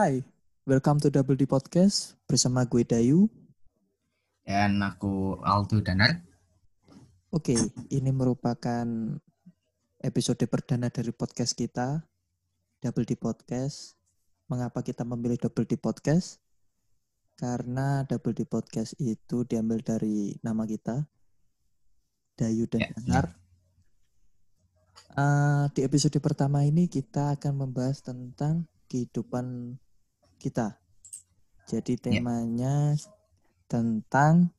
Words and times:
Hai, 0.00 0.24
welcome 0.64 0.96
to 0.96 1.12
Double 1.12 1.36
D 1.36 1.44
Podcast 1.44 2.16
bersama 2.24 2.64
gue 2.64 2.88
Dayu. 2.88 3.28
Dan 4.40 4.80
aku 4.80 5.36
Aldo 5.44 5.84
Danar. 5.84 6.24
Oke, 7.28 7.52
ini 7.92 8.08
merupakan 8.08 8.88
episode 10.00 10.40
perdana 10.48 10.88
dari 10.88 11.12
podcast 11.12 11.52
kita, 11.52 12.00
Double 12.80 13.04
D 13.04 13.12
Podcast. 13.12 13.92
Mengapa 14.48 14.80
kita 14.80 15.04
memilih 15.04 15.36
Double 15.36 15.68
D 15.68 15.76
Podcast? 15.76 16.40
Karena 17.36 18.00
Double 18.08 18.32
D 18.32 18.48
Podcast 18.48 18.96
itu 18.96 19.44
diambil 19.44 19.84
dari 19.84 20.32
nama 20.40 20.64
kita, 20.64 20.96
Dayu 22.40 22.64
dan 22.72 22.88
Ya, 22.88 22.96
Danar. 22.96 23.26
Uh, 25.12 25.68
di 25.76 25.84
episode 25.84 26.16
pertama 26.24 26.64
ini 26.64 26.88
kita 26.88 27.36
akan 27.36 27.68
membahas 27.68 28.00
tentang 28.00 28.64
kehidupan 28.88 29.76
kita. 30.40 30.80
Jadi 31.68 32.00
Ya. 32.00 32.18
temanya 32.18 32.96
tentang 33.68 34.50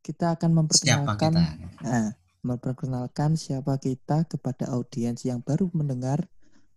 kita 0.00 0.32
akan 0.38 0.50
Siapa 0.50 0.58
memperkenalkan 0.64 1.32
kita? 1.34 1.42
Nah, 1.84 2.08
memperkenalkan 2.40 3.36
siapa 3.36 3.76
kita 3.76 4.24
kepada 4.24 4.72
audiens 4.72 5.20
yang 5.28 5.44
baru 5.44 5.68
mendengar 5.76 6.24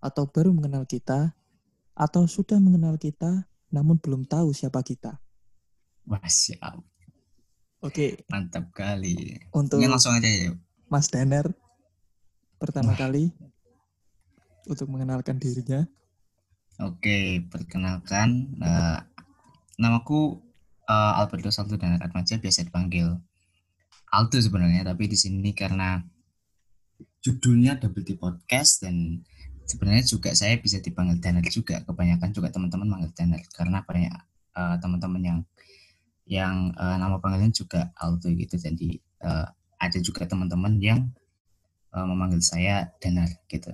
atau 0.04 0.28
baru 0.28 0.52
mengenal 0.52 0.84
kita 0.84 1.32
atau 1.96 2.28
sudah 2.28 2.60
mengenal 2.60 3.00
kita 3.00 3.48
namun 3.72 3.96
belum 4.02 4.28
tahu 4.28 4.52
siapa 4.52 4.84
kita. 4.84 5.24
Wah, 6.04 6.20
siap. 6.28 6.84
Oke, 7.80 8.28
Mantap 8.28 8.72
kali. 8.76 9.40
untuk 9.56 9.80
Ini 9.80 9.88
langsung 9.88 10.16
aja 10.16 10.28
ya. 10.28 10.52
Mas 10.92 11.08
Danar 11.08 11.52
pertama 12.60 12.92
Wah. 12.96 13.00
kali 13.00 13.32
untuk 14.68 14.88
mengenalkan 14.92 15.40
dirinya. 15.40 15.88
Oke, 16.82 17.46
perkenalkan. 17.54 18.58
eh, 18.58 19.00
namaku 19.78 20.42
eh, 20.90 21.14
Alberto 21.22 21.54
Salto 21.54 21.78
dan 21.78 22.02
Atmaja 22.02 22.42
biasa 22.42 22.66
dipanggil 22.66 23.14
Aldo 24.14 24.38
sebenarnya, 24.42 24.86
tapi 24.86 25.10
di 25.10 25.18
sini 25.18 25.54
karena 25.58 26.02
judulnya 27.22 27.78
Double 27.82 28.06
D 28.06 28.14
Podcast 28.18 28.86
dan 28.86 29.22
sebenarnya 29.66 30.06
juga 30.06 30.34
saya 30.34 30.58
bisa 30.62 30.82
dipanggil 30.82 31.18
Danar 31.22 31.46
juga. 31.50 31.82
Kebanyakan 31.82 32.30
juga 32.34 32.50
teman-teman 32.54 32.90
manggil 32.90 33.12
Danar 33.14 33.42
karena 33.54 33.82
banyak 33.86 34.14
eh, 34.58 34.76
teman-teman 34.82 35.22
yang 35.22 35.40
yang 36.26 36.74
eh, 36.74 36.98
nama 36.98 37.18
panggilan 37.22 37.54
juga 37.54 37.94
Aldo 37.98 38.34
gitu. 38.34 38.58
Jadi 38.58 38.98
eh, 38.98 39.48
ada 39.78 40.00
juga 40.02 40.26
teman-teman 40.26 40.78
yang 40.82 41.06
eh, 41.94 42.06
memanggil 42.06 42.42
saya 42.42 42.90
Danar 42.98 43.30
gitu. 43.46 43.74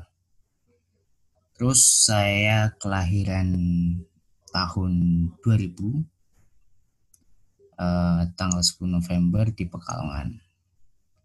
Terus 1.59 2.07
saya 2.07 2.71
kelahiran 2.79 3.51
tahun 4.55 4.93
2000 5.43 5.75
eh, 7.75 8.21
tanggal 8.39 8.63
10 8.63 8.87
November 8.87 9.51
di 9.51 9.67
Pekalongan. 9.67 10.39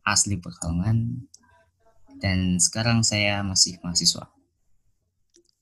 Asli 0.03 0.35
Pekalongan. 0.35 1.23
Dan 2.19 2.59
sekarang 2.59 3.07
saya 3.07 3.47
masih 3.47 3.79
mahasiswa. 3.87 4.27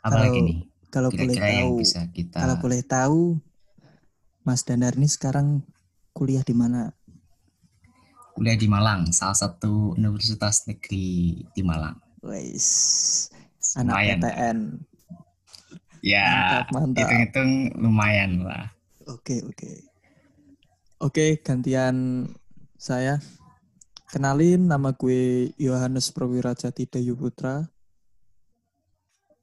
Apalagi 0.00 0.40
Kalau- 0.40 0.48
nih? 0.48 0.58
Kalau 0.92 1.08
boleh 1.08 1.24
Kira-kira 1.32 1.48
yang 1.48 1.68
tahu, 1.72 1.80
bisa 1.80 2.00
kita 2.12 2.36
kalau 2.36 2.56
boleh 2.60 2.82
tahu 2.84 3.20
Mas 4.44 4.60
Danar 4.60 4.92
ini 5.00 5.08
sekarang 5.08 5.64
kuliah 6.12 6.44
di 6.44 6.52
mana? 6.52 6.92
kuliah 8.32 8.56
di 8.56 8.68
Malang, 8.68 9.08
salah 9.12 9.36
satu 9.36 9.96
universitas 9.96 10.68
negeri 10.68 11.40
di 11.52 11.62
Malang. 11.64 11.96
Wais, 12.20 13.31
anak 13.78 13.94
Lumayan. 13.96 14.18
PTN. 14.20 14.58
Ya, 16.02 16.26
Mantap, 16.26 16.66
mantap. 16.74 16.98
hitung-hitung 17.06 17.50
lumayan 17.78 18.42
lah. 18.42 18.74
Oke, 19.06 19.38
oke. 19.46 19.70
Oke, 20.98 21.38
gantian 21.42 22.26
saya. 22.74 23.22
Kenalin 24.10 24.66
nama 24.66 24.92
gue 24.92 25.54
Yohanes 25.56 26.10
Prawirajati 26.10 26.90
Dayu 26.90 27.14
Putra. 27.14 27.62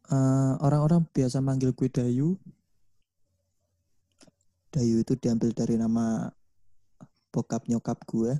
Eh, 0.09 0.53
orang-orang 0.59 1.07
biasa 1.07 1.39
manggil 1.39 1.71
gue 1.71 1.87
Dayu. 1.87 2.35
Dayu 4.69 5.01
itu 5.01 5.15
diambil 5.15 5.55
dari 5.55 5.79
nama 5.79 6.27
bokap 7.31 7.65
nyokap 7.71 8.03
gue. 8.03 8.35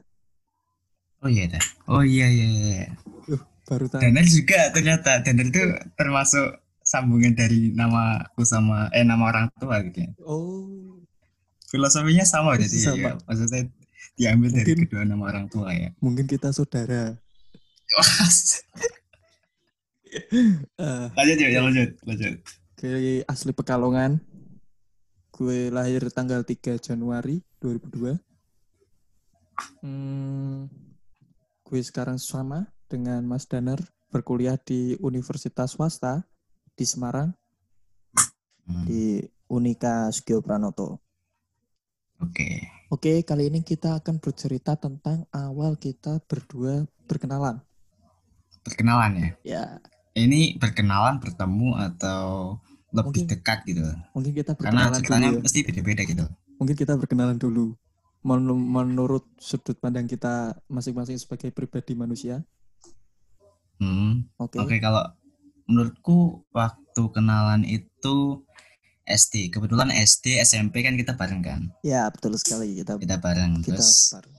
Oh 1.24 1.32
iya, 1.32 1.48
dah. 1.48 1.64
Oh 1.88 2.04
iya 2.04 2.28
iya 2.28 2.48
iya. 2.48 2.88
Baru 3.70 3.86
tahu. 3.86 4.02
Danar 4.02 4.26
juga 4.26 4.74
ternyata 4.74 5.22
Danar 5.22 5.46
itu 5.46 5.62
termasuk 5.94 6.58
sambungan 6.82 7.38
dari 7.38 7.70
nama 7.72 8.18
aku 8.26 8.42
sama 8.42 8.90
eh 8.92 9.06
nama 9.06 9.30
orang 9.30 9.46
tua 9.56 9.78
gitu 9.86 10.02
ya. 10.04 10.12
Oh, 10.26 10.98
Filosofinya 11.70 12.26
sama 12.26 12.58
jadi 12.58 12.78
Sama. 12.82 12.98
ya, 12.98 13.12
maksudnya 13.24 13.70
diambil 14.18 14.50
dari 14.52 14.66
Mungkin- 14.74 14.82
kedua 14.90 15.04
nama 15.06 15.24
orang 15.30 15.46
tua 15.48 15.70
ya. 15.70 15.94
mungkin 16.02 16.26
kita 16.26 16.50
saudara. 16.50 17.14
Eh, 20.10 21.06
lanjut 21.14 21.38
yuk, 21.38 21.50
ya, 21.54 21.62
lanjut, 21.62 21.90
lanjut. 22.02 22.34
gue 22.82 23.22
asli 23.26 23.54
Pekalongan. 23.54 24.18
Gue 25.30 25.70
lahir 25.70 26.02
tanggal 26.10 26.42
3 26.42 26.82
Januari 26.82 27.46
2002. 27.62 28.18
Hmm, 29.86 30.66
gue 31.62 31.80
sekarang 31.86 32.18
sama 32.18 32.66
dengan 32.90 33.22
Mas 33.24 33.46
Danar 33.46 33.78
berkuliah 34.10 34.58
di 34.58 34.98
Universitas 35.00 35.78
Swasta 35.78 36.26
di 36.74 36.84
Semarang 36.84 37.30
Hmm, 38.66 38.86
di 38.86 39.18
Unika 39.50 40.14
Sugio 40.14 40.46
Pranoto. 40.46 41.02
Oke. 42.22 42.70
Oke, 42.90 43.26
kali 43.26 43.50
ini 43.50 43.62
kita 43.62 43.98
akan 43.98 44.22
bercerita 44.22 44.78
tentang 44.78 45.26
awal 45.30 45.74
kita 45.74 46.22
berdua 46.22 46.86
berkenalan. 47.06 47.58
Perkenalan 48.62 49.12
ya. 49.18 49.30
Ya, 49.42 49.64
Ini 50.14 50.58
perkenalan 50.58 51.18
bertemu 51.18 51.82
atau 51.82 52.58
lebih 52.92 53.26
Mungkin 53.26 53.26
dekat 53.26 53.60
gitu. 53.66 53.82
mungkin 54.12 54.34
kita 54.34 54.52
Karena 54.54 54.86
berkenalan 54.86 54.98
ceritanya 55.02 55.30
dulu. 55.34 55.42
pasti 55.42 55.60
beda-beda 55.66 56.02
gitu. 56.04 56.26
Mungkin 56.60 56.76
kita 56.76 56.94
berkenalan 56.94 57.38
dulu. 57.38 57.66
Men- 58.22 58.46
Menurut 58.70 59.26
sudut 59.40 59.80
pandang 59.80 60.06
kita 60.06 60.60
masing-masing 60.68 61.18
sebagai 61.18 61.50
pribadi 61.50 61.96
manusia. 61.96 62.46
Hmm. 63.80 64.28
Oke. 64.38 64.60
Oke, 64.60 64.76
kalau 64.78 65.04
menurutku 65.66 66.44
waktu 66.52 66.78
kenalan 67.10 67.64
itu 67.64 68.44
SD. 69.04 69.50
Kebetulan 69.50 69.90
SD, 69.90 70.38
SMP 70.38 70.84
kan 70.84 70.94
kita 70.94 71.16
bareng 71.16 71.42
kan. 71.42 71.62
Ya, 71.82 72.06
betul 72.08 72.36
sekali 72.36 72.78
kita 72.78 72.96
Kita 72.96 73.18
bareng. 73.18 73.60
kita 73.60 73.76
Terus 73.76 74.14
separuh. 74.14 74.36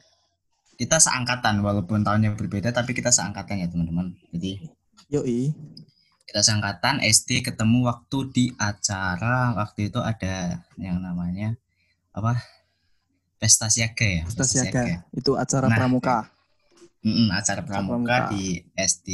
kita 0.77 0.97
seangkatan 0.97 1.61
walaupun 1.61 2.01
tahunnya 2.01 2.33
berbeda 2.35 2.71
tapi 2.71 2.93
kita 2.93 3.11
seangkatan 3.11 3.61
ya 3.61 3.69
teman-teman. 3.69 4.17
Jadi 4.31 4.65
Yoi. 5.09 5.53
kita 6.25 6.41
seangkatan 6.41 7.03
SD 7.03 7.43
ketemu 7.43 7.85
waktu 7.85 8.19
di 8.31 8.45
acara 8.55 9.53
waktu 9.57 9.91
itu 9.91 9.99
ada 9.99 10.61
yang 10.77 10.99
namanya 10.99 11.59
apa? 12.11 12.39
Pesta 13.37 13.67
Siaga 13.67 14.05
ya. 14.05 14.23
Pesta 14.25 14.45
Siaga. 14.45 15.05
Itu 15.11 15.35
acara 15.35 15.67
Nah, 15.67 15.77
pramuka. 15.77 16.29
Mm-mm, 17.01 17.33
acara 17.33 17.65
pramuka 17.65 17.97
pramuka. 17.97 18.17
di 18.31 18.61
SD 18.75 19.09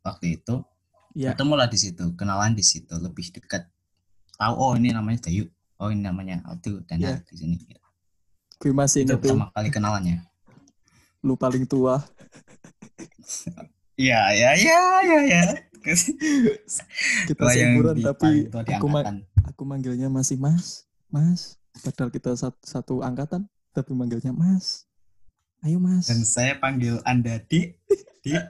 waktu 0.00 0.36
itu. 0.36 0.66
Ya, 1.12 1.30
Ketemulah 1.30 1.66
di 1.66 1.74
situ, 1.74 2.14
kenalan 2.14 2.54
di 2.54 2.62
situ, 2.62 2.90
lebih 2.96 3.30
dekat. 3.30 3.66
Tahu 4.34 4.54
oh 4.54 4.72
ini 4.74 4.90
namanya 4.90 5.26
Dayu. 5.26 5.46
Oh 5.76 5.88
ini 5.88 6.00
namanya 6.00 6.42
Aldo 6.44 6.82
dan 6.84 6.98
Iya. 6.98 7.22
di 7.22 7.34
sini. 7.34 7.56
gue 8.56 8.70
masih 8.70 9.02
Itu 9.02 9.16
ingat 9.16 9.20
pertama 9.24 9.46
kali 9.50 9.68
kenalannya. 9.68 10.16
lu 11.20 11.32
paling 11.34 11.64
tua. 11.64 12.04
Iya, 13.94 14.20
ya, 14.32 14.50
ya, 14.54 14.80
ya, 15.02 15.18
ya. 15.24 15.42
Kita 17.24 17.42
seumuran 17.46 17.96
tapi 18.00 18.48
aku, 18.48 18.86
ma- 18.86 19.04
aku 19.44 19.62
manggilnya 19.62 20.08
masih 20.08 20.36
Mas. 20.36 20.84
Mas. 21.06 21.56
Padahal 21.78 22.08
kita 22.08 22.32
satu, 22.34 22.58
satu 22.60 22.94
angkatan 23.00 23.44
tapi 23.70 23.92
manggilnya 23.92 24.32
Mas. 24.32 24.84
Ayo 25.60 25.76
Mas. 25.76 26.08
Dan 26.08 26.24
saya 26.24 26.56
panggil 26.56 27.04
Anda 27.04 27.36
Dik. 27.36 27.76
Dik. 28.24 28.44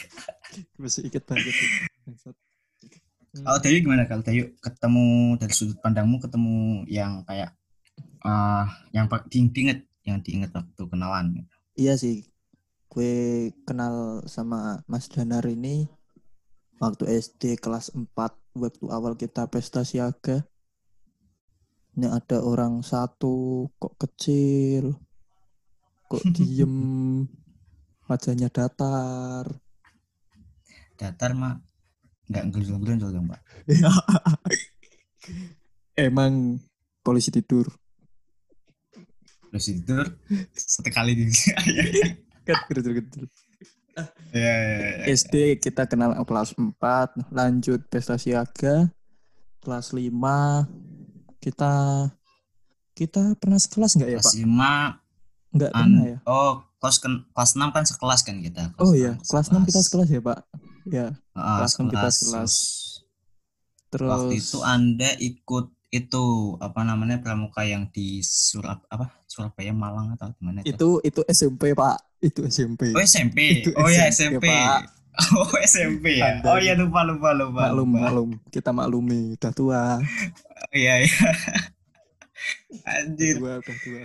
Masih 0.80 1.04
ingat 1.12 1.24
banget. 1.28 1.52
Hmm. 3.30 3.44
Kalau 3.44 3.58
Dayu 3.62 3.78
gimana 3.84 4.08
kalau 4.08 4.24
Dayu 4.24 4.56
ketemu 4.58 5.36
dari 5.38 5.54
sudut 5.54 5.78
pandangmu 5.78 6.18
ketemu 6.18 6.82
yang 6.90 7.22
kayak 7.28 7.54
eh 8.24 8.66
yang 8.90 9.06
di- 9.28 9.52
diinget 9.52 9.86
yang 10.02 10.18
diinget 10.24 10.50
waktu 10.50 10.82
kenalan. 10.88 11.46
Iya 11.78 11.94
sih, 12.00 12.26
gue 12.90 13.14
kenal 13.62 14.24
sama 14.26 14.82
Mas 14.90 15.06
Danar 15.12 15.46
ini 15.46 15.86
waktu 16.82 17.06
SD 17.20 17.60
kelas 17.60 17.92
4 17.94 18.10
waktu 18.56 18.84
awal 18.88 19.14
kita 19.14 19.46
pesta 19.46 19.84
siaga. 19.86 20.42
Ini 21.94 22.10
ada 22.10 22.40
orang 22.42 22.80
satu 22.82 23.66
kok 23.76 23.94
kecil, 24.00 24.96
kok 26.10 26.22
diem? 26.34 26.74
Wajahnya 28.10 28.50
datar. 28.50 29.46
Datar 30.98 31.30
mak. 31.38 31.62
Nggak 32.26 32.44
ngelunjung-ngelunjung 32.50 33.10
dong 33.14 33.26
mbak. 33.30 33.40
Emang 36.10 36.58
polisi 37.06 37.30
tidur? 37.30 37.70
Polisi 39.46 39.78
tidur? 39.78 40.10
Satu 40.58 40.90
kali 40.90 41.14
di 41.14 41.30
kan 42.50 42.56
kecil-kecil 42.66 43.30
iya, 44.32 44.54
iya, 44.54 44.88
iya, 45.04 45.14
SD 45.14 45.58
kita 45.58 45.86
kenal 45.90 46.14
kelas 46.24 46.54
4 46.56 47.34
lanjut 47.34 47.80
pesta 47.90 48.16
siaga 48.16 48.88
kelas 49.60 49.92
5 49.92 50.08
kita 51.40 51.72
kita 52.94 53.22
pernah 53.40 53.56
sekelas 53.56 53.96
nggak 53.96 54.10
ya 54.12 54.18
pak? 54.20 54.24
Kelas 54.24 54.36
5 54.44 55.09
Enggak 55.50 55.70
pernah 55.74 56.04
ya. 56.06 56.18
Oh, 56.26 56.62
kelas 56.78 56.96
ken, 57.02 57.14
kelas 57.34 57.50
6 57.58 57.74
kan 57.74 57.84
sekelas 57.86 58.20
kan 58.22 58.36
kita. 58.38 58.62
Kelas 58.74 58.82
oh 58.86 58.92
iya, 58.94 59.12
kelas 59.18 59.46
6 59.50 59.68
kita 59.68 59.80
sekelas 59.82 60.08
ya, 60.08 60.20
Pak. 60.22 60.38
Ya. 60.86 61.06
Oh, 61.34 61.56
kelas 61.60 61.72
6 61.76 61.92
kita 61.92 62.08
sekelas. 62.10 62.54
Terus 63.90 64.10
waktu 64.10 64.34
itu 64.38 64.58
Anda 64.62 65.10
ikut 65.18 65.66
itu 65.90 66.54
apa 66.62 66.86
namanya 66.86 67.18
pramuka 67.18 67.66
yang 67.66 67.90
di 67.90 68.22
Surat 68.22 68.78
apa 68.86 69.10
Surabaya 69.26 69.74
Malang 69.74 70.14
atau 70.14 70.30
gimana 70.38 70.62
itu? 70.62 70.70
Itu 70.70 70.88
itu 71.02 71.20
SMP, 71.26 71.74
Pak. 71.74 71.98
Itu 72.22 72.46
SMP. 72.46 72.94
Oh, 72.94 73.02
SMP. 73.02 73.38
Itu 73.66 73.74
oh 73.74 73.90
iya, 73.90 74.06
SMP, 74.06 74.46
oh, 74.46 74.54
ya 74.54 74.86
SMP. 74.86 74.98
Oh 75.20 75.52
SMP 75.66 76.22
ya. 76.22 76.38
Oh 76.46 76.56
iya 76.56 76.78
lupa 76.78 77.02
lupa 77.02 77.34
lupa. 77.34 77.68
Maklum 77.68 77.90
lupa. 77.90 77.98
maklum 78.06 78.30
kita 78.48 78.70
maklumi 78.70 79.34
udah 79.36 79.52
tua. 79.52 79.82
Iya 80.70 81.02
iya. 81.02 81.28
Anjir. 82.86 83.42
Udah 83.42 83.58
tua 83.58 83.66
udah 83.66 83.76
tua. 83.82 84.02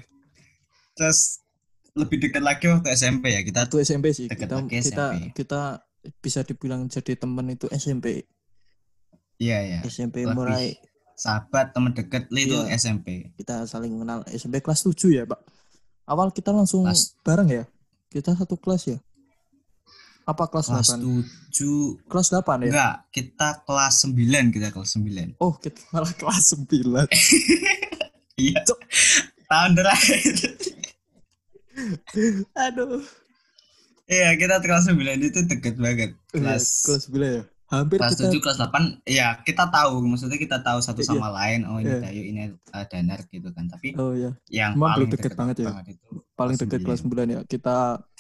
Terus 0.96 1.44
lebih 1.94 2.18
dekat 2.20 2.40
lagi 2.40 2.66
waktu 2.66 2.92
SMP 2.92 3.32
ya 3.32 3.42
kita. 3.42 3.64
Satu 3.64 3.78
SMP 3.78 4.12
sih. 4.12 4.28
Dekat 4.28 4.48
Kita 4.48 4.56
lagi 4.58 4.70
kita 4.74 4.82
SMP. 4.82 5.32
kita 5.34 5.62
bisa 6.18 6.40
dibilang 6.42 6.82
jadi 6.86 7.14
teman 7.16 7.48
itu 7.50 7.66
SMP. 7.70 8.24
Iya 9.36 9.58
iya. 9.62 9.80
SMP 9.84 10.24
Lebih 10.24 10.34
mulai 10.34 10.76
Sahabat 11.14 11.72
teman 11.72 11.92
dekat 11.92 12.28
itu 12.30 12.52
Iya. 12.58 12.76
SMP. 12.76 13.32
kita 13.36 13.64
saling 13.66 13.88
mengenal 13.90 14.28
SMP 14.28 14.60
kelas 14.60 14.84
7 14.84 15.12
ya, 15.12 15.24
Pak. 15.24 15.40
Awal 16.06 16.30
kita 16.30 16.52
langsung 16.52 16.84
Kelas- 16.84 17.16
bareng 17.22 17.48
ya. 17.50 17.64
Kita 18.10 18.32
satu 18.34 18.56
kelas 18.56 18.84
ya. 18.86 19.00
Apa 20.26 20.50
kelas, 20.50 20.68
Kelas 20.68 20.90
8? 20.92 21.24
7 21.54 22.02
Kelas 22.04 22.28
8 22.30 22.60
ya? 22.60 22.68
enggak, 22.68 22.96
kita 23.12 23.48
kelas 23.62 23.96
9 24.04 24.52
kita 24.52 24.68
kelas 24.70 24.92
9. 24.92 25.38
Oh, 25.38 25.54
kita 25.56 25.80
malah 25.90 26.12
kelas 26.12 26.44
9. 26.52 27.08
Iya. 28.36 28.60
Tahun 29.48 29.72
terakhir. 29.72 30.36
Aduh. 32.66 33.04
Iya, 34.06 34.38
kita 34.38 34.62
kelas 34.62 34.86
9 34.86 35.02
itu 35.20 35.40
deket 35.44 35.76
banget. 35.76 36.14
Kelas 36.30 36.86
Kelas 36.86 37.10
kelas 37.10 37.10
9 37.10 37.26
ya. 37.32 37.44
Hampir 37.66 37.98
kelas 37.98 38.14
kita 38.14 38.30
7 38.30 38.38
kelas 38.40 38.58
8 38.62 39.10
ya 39.10 39.28
kita 39.42 39.66
tahu 39.66 39.98
maksudnya 40.06 40.38
kita 40.38 40.62
tahu 40.62 40.78
satu 40.80 41.02
Iya. 41.02 41.10
sama 41.10 41.34
lain 41.34 41.66
oh 41.66 41.82
ini 41.82 41.90
Iya. 41.90 42.00
Dayu 42.00 42.22
ini 42.24 42.42
uh, 42.70 42.86
Danar 42.86 43.26
gitu 43.26 43.50
kan 43.50 43.66
tapi 43.66 43.98
Oh 43.98 44.14
ya, 44.14 44.38
yang 44.48 44.78
Emang 44.78 44.94
paling 44.94 45.10
belum 45.10 45.14
deket 45.18 45.32
banget 45.34 45.56
ya? 45.58 45.74
itu 45.84 46.06
paling 46.32 46.54
kelas 46.54 46.70
dekat 46.70 46.80
kelas 46.86 47.00
9 47.02 47.26
ya. 47.28 47.42
Kita 47.44 47.78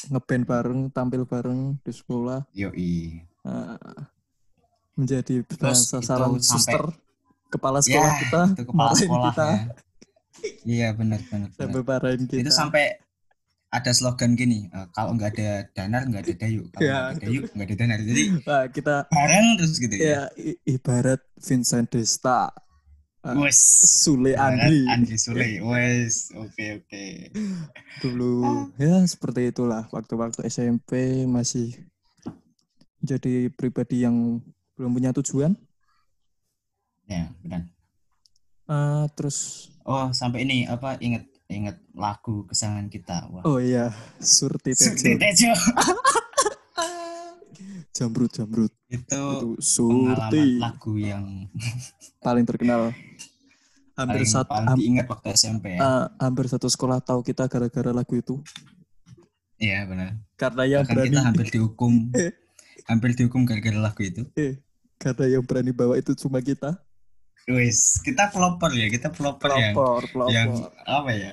ngeband 0.09 0.43
bareng, 0.43 0.79
tampil 0.89 1.21
bareng 1.23 1.59
di 1.79 1.91
sekolah. 1.93 2.41
yoi 2.51 3.21
Ah, 3.43 3.77
menjadi 4.95 5.45
Terus 5.45 5.85
sasaran 5.85 6.33
itu 6.33 6.41
sampai- 6.41 6.57
suster 6.57 6.83
kepala 7.45 7.77
sekolah 7.79 8.09
ya 8.09 8.17
kita, 8.17 8.41
itu 8.49 8.63
kepala 8.65 8.91
sekolah 8.97 9.29
kita, 9.29 9.45
ya. 9.45 9.63
iya 10.65 10.87
benar 10.91 11.21
benar 11.23 11.47
sampai 11.53 11.81
marahin 11.81 12.23
kita. 12.25 12.41
itu 12.41 12.49
sampai 12.51 12.97
ada 13.75 13.91
slogan 13.91 14.33
gini 14.33 14.67
eh, 14.67 14.87
kalau 14.91 15.13
nggak 15.13 15.35
ada 15.35 15.49
Danar 15.71 16.07
nggak 16.07 16.23
ada 16.23 16.33
Dayu. 16.39 16.61
Kalau 16.71 16.81
Ya. 16.81 16.95
nggak 16.95 17.11
ada 17.11 17.19
Dayu 17.21 17.39
nggak 17.51 17.67
ada 17.67 17.75
Danar. 17.75 17.99
Jadi 18.01 18.23
Nah, 18.41 18.63
kita 18.71 18.95
bareng 19.11 19.47
terus 19.59 19.73
gitu 19.77 19.93
ya. 19.95 20.03
Ya 20.03 20.21
ibarat 20.63 21.21
Vincent 21.37 21.87
Desta, 21.91 22.49
Ah, 23.25 23.33
wes. 23.41 23.57
Sule 24.05 24.37
Andri. 24.37 24.85
Andri 24.85 25.17
Sule. 25.17 25.57
Wes 25.73 26.29
oke 26.31 26.65
oke. 26.77 27.05
Dulu 27.97 28.69
ya 28.77 29.01
seperti 29.03 29.49
itulah. 29.49 29.89
Waktu-waktu 29.89 30.45
SMP 30.45 31.25
masih 31.25 31.73
jadi 33.01 33.49
pribadi 33.49 34.05
yang 34.05 34.41
belum 34.77 34.93
punya 34.93 35.09
tujuan. 35.09 35.57
Ya 37.05 37.33
benar. 37.41 37.65
Ah, 38.65 39.09
terus 39.17 39.69
oh 39.85 40.09
sampai 40.09 40.45
ini 40.45 40.65
apa 40.65 40.97
inget 41.01 41.25
inget 41.47 41.75
lagu 41.91 42.45
kesayangan 42.45 42.87
kita. 42.87 43.27
Wah. 43.29 43.41
Oh 43.43 43.57
iya 43.57 43.89
Surti 44.17 44.71
Surti 44.71 45.13
Tejo. 45.13 45.19
Tejo 45.19 45.51
Jamrut 47.95 48.29
Jamrut. 48.29 48.71
Itu 48.85 49.07
itu 49.07 49.47
pengalaman 49.55 50.27
Surti. 50.27 50.41
lagu 50.59 50.91
yang 50.95 51.23
paling 52.25 52.43
terkenal. 52.43 52.91
Hampir 53.95 54.19
paling, 54.19 54.27
satu 54.27 54.51
paling 54.51 54.75
diingat 54.75 55.07
waktu 55.07 55.27
SMP 55.31 55.65
ya. 55.71 55.79
ah, 55.79 56.05
hampir 56.19 56.45
satu 56.45 56.67
sekolah 56.67 56.99
tahu 56.99 57.23
kita 57.23 57.47
gara-gara 57.47 57.89
lagu 57.89 58.13
itu. 58.13 58.35
Iya 59.55 59.87
benar. 59.87 60.19
karena 60.35 60.63
yang 60.67 60.83
Bahkan 60.83 60.95
berani 60.99 61.09
kita 61.09 61.21
hampir 61.23 61.47
dihukum, 61.47 61.93
Eh. 62.19 62.31
hampir 62.83 63.09
dihukum 63.15 63.47
gara-gara 63.47 63.79
lagu 63.79 64.01
itu. 64.03 64.27
eh, 64.35 64.59
karena 64.99 65.25
yang 65.31 65.43
berani 65.47 65.71
bawa 65.71 65.95
itu 65.95 66.11
cuma 66.13 66.43
kita 66.43 66.75
Wis, 67.45 68.01
kita 68.01 68.33
pelopor 68.33 68.73
ya, 68.73 68.89
kita 68.89 69.13
pelopor 69.13 69.53
yang 69.53 69.77
pelopor 69.77 70.01
pelopor 70.09 70.33
yang 70.33 70.49
apa 70.81 71.11
ya? 71.13 71.31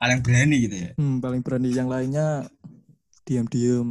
Paling 0.00 0.20
berani 0.24 0.56
gitu 0.64 0.76
ya. 0.76 0.90
Hmm, 0.96 1.20
paling 1.20 1.44
berani 1.44 1.68
yang 1.72 1.88
lainnya 1.92 2.48
diam-diam 3.28 3.88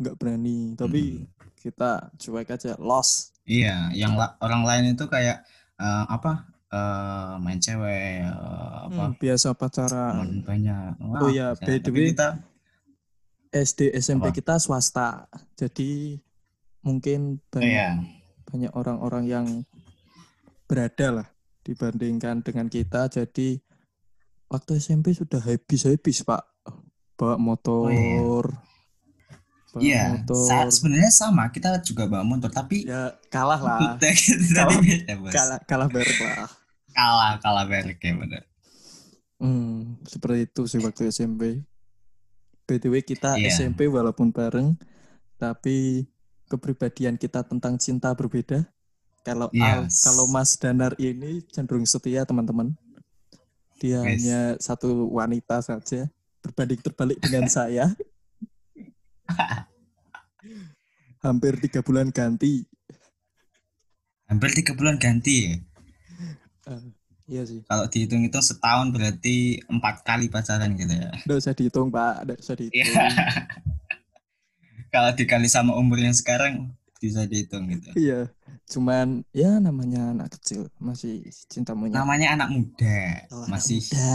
nggak 0.00 0.16
berani 0.18 0.74
tapi 0.74 1.22
Hmm. 1.22 1.28
kita 1.62 2.10
cuek 2.18 2.48
aja 2.50 2.74
lost 2.80 3.36
Iya, 3.46 3.90
yang 3.94 4.14
la- 4.18 4.34
orang 4.42 4.62
lain 4.66 4.84
itu 4.94 5.04
kayak 5.06 5.42
eh, 5.78 6.04
apa? 6.10 6.46
eh, 6.72 7.32
main 7.42 7.60
cewek 7.60 8.24
eh, 8.26 8.78
apa? 8.88 9.12
Hmm, 9.12 9.14
biasa 9.20 9.48
pacaran 9.54 10.40
banyak. 10.42 10.98
Wah, 11.04 11.20
Oh 11.22 11.30
bisa. 11.30 11.62
by 11.62 11.76
the 11.78 11.90
Tapi 11.90 11.98
way, 12.00 12.08
kita 12.14 12.26
SD 13.52 13.80
SMP 13.92 14.32
Apa? 14.32 14.38
kita 14.40 14.54
swasta 14.56 15.28
jadi 15.60 16.16
mungkin 16.82 17.38
oh, 17.38 17.60
banyak 17.60 17.68
iya. 17.68 17.88
banyak 18.48 18.72
orang-orang 18.72 19.24
yang 19.28 19.46
berada 20.72 21.08
lah 21.12 21.28
dibandingkan 21.60 22.40
dengan 22.40 22.64
kita 22.66 23.04
jadi 23.06 23.60
waktu 24.48 24.80
SMP 24.80 25.12
sudah 25.12 25.36
habis-habis 25.38 26.24
pak 26.24 26.40
bawa 27.14 27.36
motor 27.36 28.56
Oh, 29.72 29.80
Iya, 29.80 30.20
motor 30.20 30.36
sa- 30.44 30.68
sebenarnya 30.68 31.08
sama. 31.08 31.48
Kita 31.48 31.80
juga 31.80 32.04
bawa 32.04 32.20
motor, 32.20 32.52
tapi 32.52 32.84
ya 32.84 33.16
kalah 33.28 33.56
lah 33.56 33.96
Kalah- 34.52 34.76
beda, 34.76 35.12
Bos. 35.16 35.32
kalah 35.32 35.58
kalah 35.64 35.88
bareng 35.88 36.20
lah 36.20 36.48
kalah 36.92 37.32
kalah 37.40 37.64
merek 37.64 37.96
ya 37.98 38.12
benar 38.12 38.44
Hmm, 39.40 39.96
seperti 40.04 40.44
itu 40.46 40.62
sih 40.68 40.76
waktu 40.78 41.08
SMP. 41.08 41.64
BTW 42.62 43.00
kita 43.00 43.34
Iya. 43.34 43.48
SMP 43.50 43.88
walaupun 43.88 44.28
bareng, 44.28 44.76
tapi 45.34 46.04
kepribadian 46.46 47.16
kita 47.16 47.40
tentang 47.42 47.74
cinta 47.74 48.12
berbeda. 48.12 48.68
Kalau 49.22 49.46
Al- 49.48 49.86
Yes. 49.86 50.02
kalau 50.02 50.26
Mas 50.26 50.54
Danar 50.54 50.98
ini 50.98 51.42
cenderung 51.46 51.86
setia 51.86 52.22
teman-teman. 52.22 52.74
Dia 53.78 54.02
Yes. 54.02 54.06
hanya 54.18 54.40
satu 54.58 54.90
wanita 55.08 55.58
saja, 55.58 56.10
berbanding 56.40 56.80
terbalik 56.80 57.18
dengan 57.18 57.46
saya. 57.50 57.90
Hampir 61.22 61.54
tiga 61.60 61.80
bulan 61.80 62.10
ganti. 62.10 62.66
hampir 64.26 64.48
tiga 64.54 64.72
bulan 64.72 64.96
ganti 64.96 65.44
ya 65.44 65.54
Eh, 66.64 66.80
iya 67.28 67.42
sih. 67.44 67.60
kalau 67.68 67.84
dihitung 67.84 68.24
itu 68.24 68.40
setahun 68.40 68.88
berarti 68.88 69.60
empat 69.62 70.00
kali 70.02 70.32
pacaran 70.32 70.72
gitu 70.72 70.88
ya 70.88 71.12
Nggak 71.22 71.36
usah 71.36 71.52
dihitung 71.52 71.92
pak, 71.92 72.24
nggak 72.24 72.38
usah 72.40 72.54
dihitung. 72.56 72.96
Kalau 74.88 75.10
dikali 75.10 75.48
sama 75.48 75.72
umurnya 75.72 76.12
sekarang 76.12 76.72
bisa 77.02 77.26
dihitung 77.26 77.66
gitu. 77.74 77.90
Iya, 77.98 78.30
cuman 78.70 79.26
ya 79.34 79.58
namanya 79.58 80.14
anak 80.14 80.38
kecil 80.38 80.70
masih 80.78 81.26
cinta 81.50 81.74
monyet. 81.74 81.98
namanya 81.98 82.28
anak 82.38 82.48
muda 82.54 82.98
Oh, 83.34 83.42
anak 83.42 83.50
masih 83.58 83.80
muda. 83.82 84.14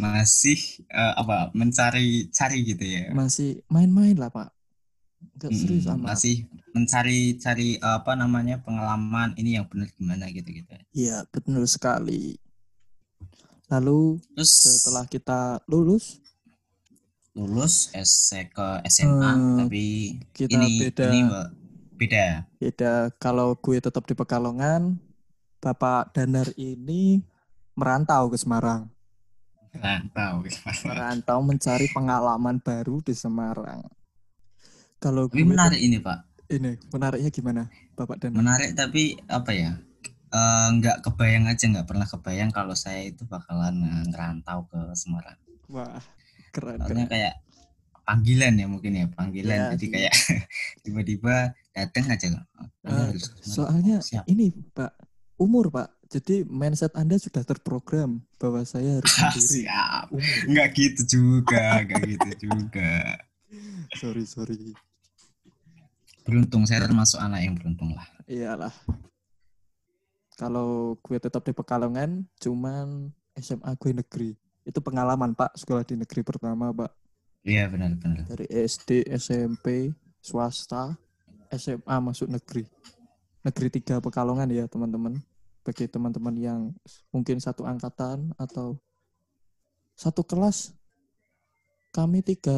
masih 0.00 0.58
eh, 0.88 1.14
apa 1.20 1.36
mencari 1.52 2.06
cari 2.32 2.58
gitu 2.64 2.84
ya. 2.96 3.04
Masih 3.12 3.60
main-main 3.68 4.16
lah 4.16 4.30
pak. 4.32 4.48
Nggak 5.36 5.50
Mm, 5.52 5.58
serius 5.60 5.84
amat 5.92 6.06
masih 6.16 6.34
mencari 6.72 7.20
cari 7.36 7.68
apa 7.84 8.12
namanya 8.16 8.56
pengalaman 8.64 9.36
ini 9.36 9.60
yang 9.60 9.66
benar 9.68 9.88
gimana 9.92 10.24
gitu 10.32 10.48
gitu. 10.48 10.72
Iya 10.96 11.28
benar 11.28 11.62
sekali. 11.68 12.40
Lalu 13.70 14.18
terus? 14.34 14.50
setelah 14.50 15.04
kita 15.06 15.40
lulus? 15.70 16.18
Lulus 17.38 17.94
SC 17.94 18.50
ke 18.50 18.68
SMA 18.90 19.30
Eh, 19.30 19.56
tapi 19.62 19.84
kita 20.34 20.58
ini 20.58 20.68
beda 20.82 21.04
ini 21.06 21.18
beda 22.00 22.48
beda 22.56 23.12
kalau 23.20 23.52
gue 23.60 23.76
tetap 23.76 24.08
di 24.08 24.16
Pekalongan 24.16 24.96
bapak 25.60 26.16
Danar 26.16 26.48
ini 26.56 27.20
merantau 27.76 28.32
ke 28.32 28.40
Semarang 28.40 28.88
rantau 29.76 30.40
merantau 30.88 31.38
mencari 31.44 31.92
pengalaman 31.92 32.56
baru 32.56 33.04
di 33.04 33.12
Semarang 33.12 33.84
kalau 34.96 35.28
gue 35.28 35.36
tapi 35.36 35.44
menarik 35.44 35.76
ini 35.76 36.00
Pak 36.00 36.18
ini 36.48 36.72
menariknya 36.88 37.28
gimana 37.28 37.62
bapak 37.92 38.16
Danar 38.16 38.40
menarik 38.40 38.72
tapi 38.72 39.20
apa 39.28 39.52
ya 39.52 39.76
eh, 40.32 40.68
nggak 40.80 41.04
kebayang 41.04 41.52
aja 41.52 41.64
nggak 41.68 41.84
pernah 41.84 42.08
kebayang 42.08 42.48
kalau 42.48 42.72
saya 42.72 43.04
itu 43.12 43.28
bakalan 43.28 44.08
ngerantau 44.08 44.64
ke 44.72 44.80
Semarang. 44.96 45.36
Wah, 45.70 46.02
keren 46.50 46.82
Soalnya 46.82 47.06
keren. 47.06 47.12
kayak 47.12 47.34
panggilan 48.06 48.54
ya 48.58 48.66
mungkin 48.66 48.92
ya 48.98 49.06
panggilan. 49.10 49.58
Ya, 49.58 49.66
Jadi 49.74 49.86
sih. 49.86 49.92
kayak 49.94 50.14
tiba-tiba 50.86 51.54
datang 51.72 52.04
aja. 52.06 52.26
"Oh, 52.56 52.68
kamu 52.80 52.90
Eh, 52.90 53.06
harus 53.08 53.24
ke 53.26 53.36
Semarang." 53.36 53.54
Soalnya 53.54 53.96
Siap. 54.00 54.24
ini 54.26 54.46
Pak, 54.70 54.92
umur 55.36 55.68
Pak. 55.68 55.88
Jadi 56.10 56.42
mindset 56.42 56.90
Anda 56.92 57.16
sudah 57.16 57.40
terprogram 57.40 58.18
bahwa 58.36 58.62
saya 58.64 58.98
harus 58.98 59.14
Ah, 59.16 59.30
mandiri. 59.30 59.62
siap. 59.62 60.04
Umur. 60.10 60.42
Nggak 60.48 60.68
gitu 60.74 61.00
juga, 61.06 61.64
nggak 61.80 62.02
gitu 62.08 62.30
juga. 62.44 62.90
Sorry 63.96 64.24
sorry. 64.24 64.74
Beruntung 66.22 66.62
saya 66.62 66.82
termasuk 66.82 67.18
anak 67.18 67.40
yang 67.40 67.54
beruntung 67.54 67.94
lah. 67.94 68.06
Iyalah. 68.26 68.74
Kalau 70.34 70.96
gue 70.96 71.18
tetap 71.18 71.42
di 71.42 71.52
Pekalongan, 71.52 72.24
cuman 72.38 73.10
SMA 73.34 73.70
gue 73.76 73.92
negeri. 73.92 74.30
Itu 74.62 74.80
pengalaman 74.80 75.34
Pak, 75.34 75.56
sekolah 75.56 75.84
di 75.84 75.94
negeri 75.94 76.22
pertama 76.22 76.72
Pak. 76.72 76.90
Iya 77.42 77.68
benar-benar. 77.68 78.24
Dari 78.26 78.46
SD, 78.48 79.04
SMP, 79.10 79.92
swasta, 80.20 80.96
SMA 81.54 81.96
masuk 81.98 82.30
negeri. 82.30 82.64
Negeri 83.42 83.68
tiga 83.80 83.98
Pekalongan 83.98 84.48
ya 84.50 84.64
teman-teman. 84.70 85.18
Bagi 85.60 85.90
teman-teman 85.90 86.34
yang 86.40 86.60
mungkin 87.12 87.36
satu 87.36 87.68
angkatan 87.68 88.32
atau 88.40 88.80
satu 89.92 90.24
kelas, 90.24 90.72
kami 91.92 92.24
tiga 92.24 92.56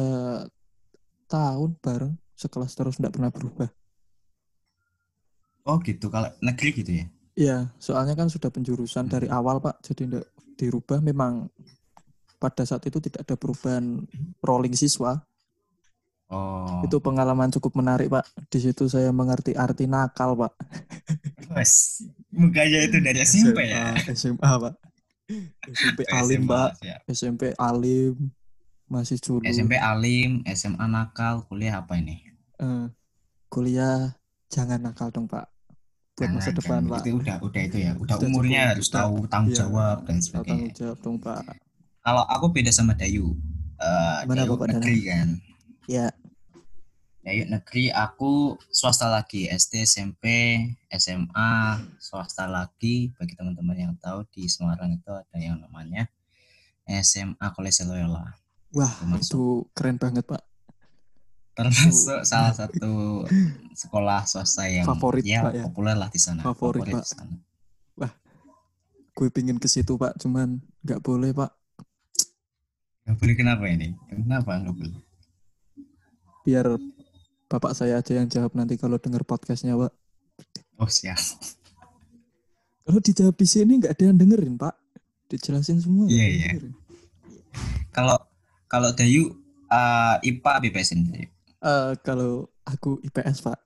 tahun 1.27 1.75
bareng 1.83 2.15
sekelas 2.37 2.71
terus 2.77 2.95
tidak 2.95 3.19
pernah 3.19 3.31
berubah. 3.33 3.69
Oh 5.67 5.79
gitu. 5.83 6.07
Kalau 6.07 6.31
negeri 6.39 6.69
gitu 6.75 6.91
ya. 7.03 7.05
Iya, 7.33 7.57
soalnya 7.81 8.13
kan 8.13 8.29
sudah 8.29 8.53
penjurusan 8.53 9.09
dari 9.09 9.25
awal 9.25 9.57
Pak, 9.57 9.81
jadi 9.81 10.05
tidak 10.05 10.25
dirubah. 10.53 11.01
Memang 11.01 11.49
pada 12.37 12.61
saat 12.61 12.85
itu 12.85 13.01
tidak 13.01 13.25
ada 13.25 13.35
perubahan 13.39 14.05
rolling 14.43 14.77
siswa. 14.77 15.17
Oh. 16.33 16.81
Itu 16.81 16.97
pengalaman 16.97 17.53
cukup 17.53 17.77
menarik 17.77 18.09
Pak. 18.09 18.25
Di 18.49 18.57
situ 18.57 18.89
saya 18.89 19.13
mengerti 19.13 19.53
arti 19.53 19.85
nakal 19.85 20.33
Pak. 20.33 20.53
Wes, 21.53 22.01
mukanya 22.33 22.89
itu 22.89 22.97
dari 22.97 23.21
SMP 23.21 23.69
ya. 23.69 23.93
SMA 24.09 24.41
Pak. 24.41 24.73
SMP 25.63 25.99
alim 26.09 26.41
SMA, 26.41 26.49
Pak. 26.49 26.69
SMP 27.05 27.43
alim 27.55 28.13
masih 28.89 29.17
dulu. 29.21 29.45
SMP 29.45 29.77
alim, 29.77 30.41
SMA 30.49 30.85
nakal, 30.85 31.45
kuliah 31.45 31.79
apa 31.79 31.97
ini? 31.97 32.17
Eh, 32.57 32.85
kuliah 33.47 34.17
jangan 34.49 34.81
nakal 34.81 35.09
dong 35.09 35.29
Pak. 35.29 35.45
Buat 36.13 36.29
masa 36.29 36.49
Jangan, 36.49 36.57
depan 36.57 36.79
jangan. 36.79 36.91
Pak. 36.91 36.99
Itu 37.01 37.09
udah 37.15 37.37
udah 37.41 37.61
itu 37.63 37.77
ya. 37.79 37.91
Udah 37.95 38.15
Sudah 38.17 38.27
umurnya 38.27 38.61
cukup, 38.61 38.71
harus 38.73 38.87
tahu 38.89 39.15
tanggung 39.25 39.53
Iya, 39.53 39.61
jawab 39.65 39.97
dan 40.01 40.15
tahu 40.15 40.21
sebagainya. 40.21 40.49
tanggung 40.49 40.73
jawab 40.73 40.97
dong 41.01 41.17
Pak. 41.19 41.41
Kalau 42.03 42.23
aku 42.27 42.45
beda 42.49 42.71
sama 42.71 42.93
Dayu. 42.93 43.33
Eh 43.77 44.17
Gimana, 44.21 44.41
Dayu 44.41 44.51
Bapak 44.53 44.67
Dana? 44.67 44.73
negeri 44.77 44.97
kan. 45.05 45.27
Ya, 45.83 46.05
Dayu 47.23 47.47
negeri 47.47 47.87
aku 47.87 48.59
swasta 48.67 49.07
lagi 49.07 49.47
SD, 49.47 49.87
SMP, 49.87 50.23
SMA, 50.91 51.79
swasta 51.95 52.51
lagi. 52.51 53.15
Bagi 53.15 53.33
teman-teman 53.39 53.79
yang 53.79 53.93
tahu 53.95 54.27
di 54.27 54.43
Semarang 54.51 54.91
itu 54.91 55.07
ada 55.07 55.37
yang 55.39 55.55
namanya 55.55 56.11
SMA 56.83 57.47
Kolese 57.55 57.87
Loyola. 57.87 58.27
wah 58.75 58.89
Termasuk. 58.99 59.23
itu 59.23 59.43
keren 59.71 59.95
banget 60.01 60.25
Pak. 60.27 60.43
termasuk 61.53 62.25
salah 62.25 62.49
satu 62.65 63.21
sekolah 63.77 64.25
swasta 64.25 64.65
yang 64.65 64.89
Favorit, 64.89 65.21
ya 65.21 65.45
Pak, 65.45 65.53
ya? 65.53 65.63
populer 65.69 65.95
lah 65.95 66.09
di 66.09 66.17
sana. 66.19 66.41
Favorit, 66.41 66.81
Pak. 66.89 67.05
di 67.05 67.07
sana. 67.07 67.35
Gue 69.13 69.29
pingin 69.29 69.61
ke 69.61 69.69
situ 69.69 69.93
Pak, 69.93 70.17
cuman 70.17 70.57
nggak 70.81 70.97
boleh 71.05 71.29
Pak. 71.37 71.53
Nggak 73.05 73.15
boleh 73.21 73.35
kenapa 73.37 73.63
ini? 73.69 73.93
Kenapa 74.09 74.57
nggak 74.57 74.73
boleh? 74.73 74.97
Biar 76.41 76.65
bapak 77.53 77.77
saya 77.77 78.01
aja 78.01 78.17
yang 78.17 78.25
jawab 78.25 78.57
nanti 78.57 78.81
kalau 78.81 78.97
dengar 78.97 79.21
podcastnya 79.21 79.77
Pak. 79.77 79.93
Oh 80.81 80.89
siap. 80.89 81.21
Kalau 82.81 82.97
dijawab 82.97 83.37
di 83.37 83.45
sini 83.45 83.77
nggak 83.77 83.93
ada 83.93 84.03
yang 84.09 84.17
dengerin 84.17 84.57
Pak. 84.57 84.73
Dijelasin 85.29 85.77
semua. 85.77 86.09
Iya, 86.09 86.25
iya. 86.33 86.49
Kalau 87.93 88.17
kalau 88.65 88.89
Dayu 88.97 89.37
eh, 89.69 90.15
IPA 90.33 90.51
BPS 90.65 90.97
ini? 90.97 91.29
Eh, 91.61 91.93
kalau 92.01 92.49
aku 92.65 92.97
IPS 93.05 93.45
Pak, 93.45 93.59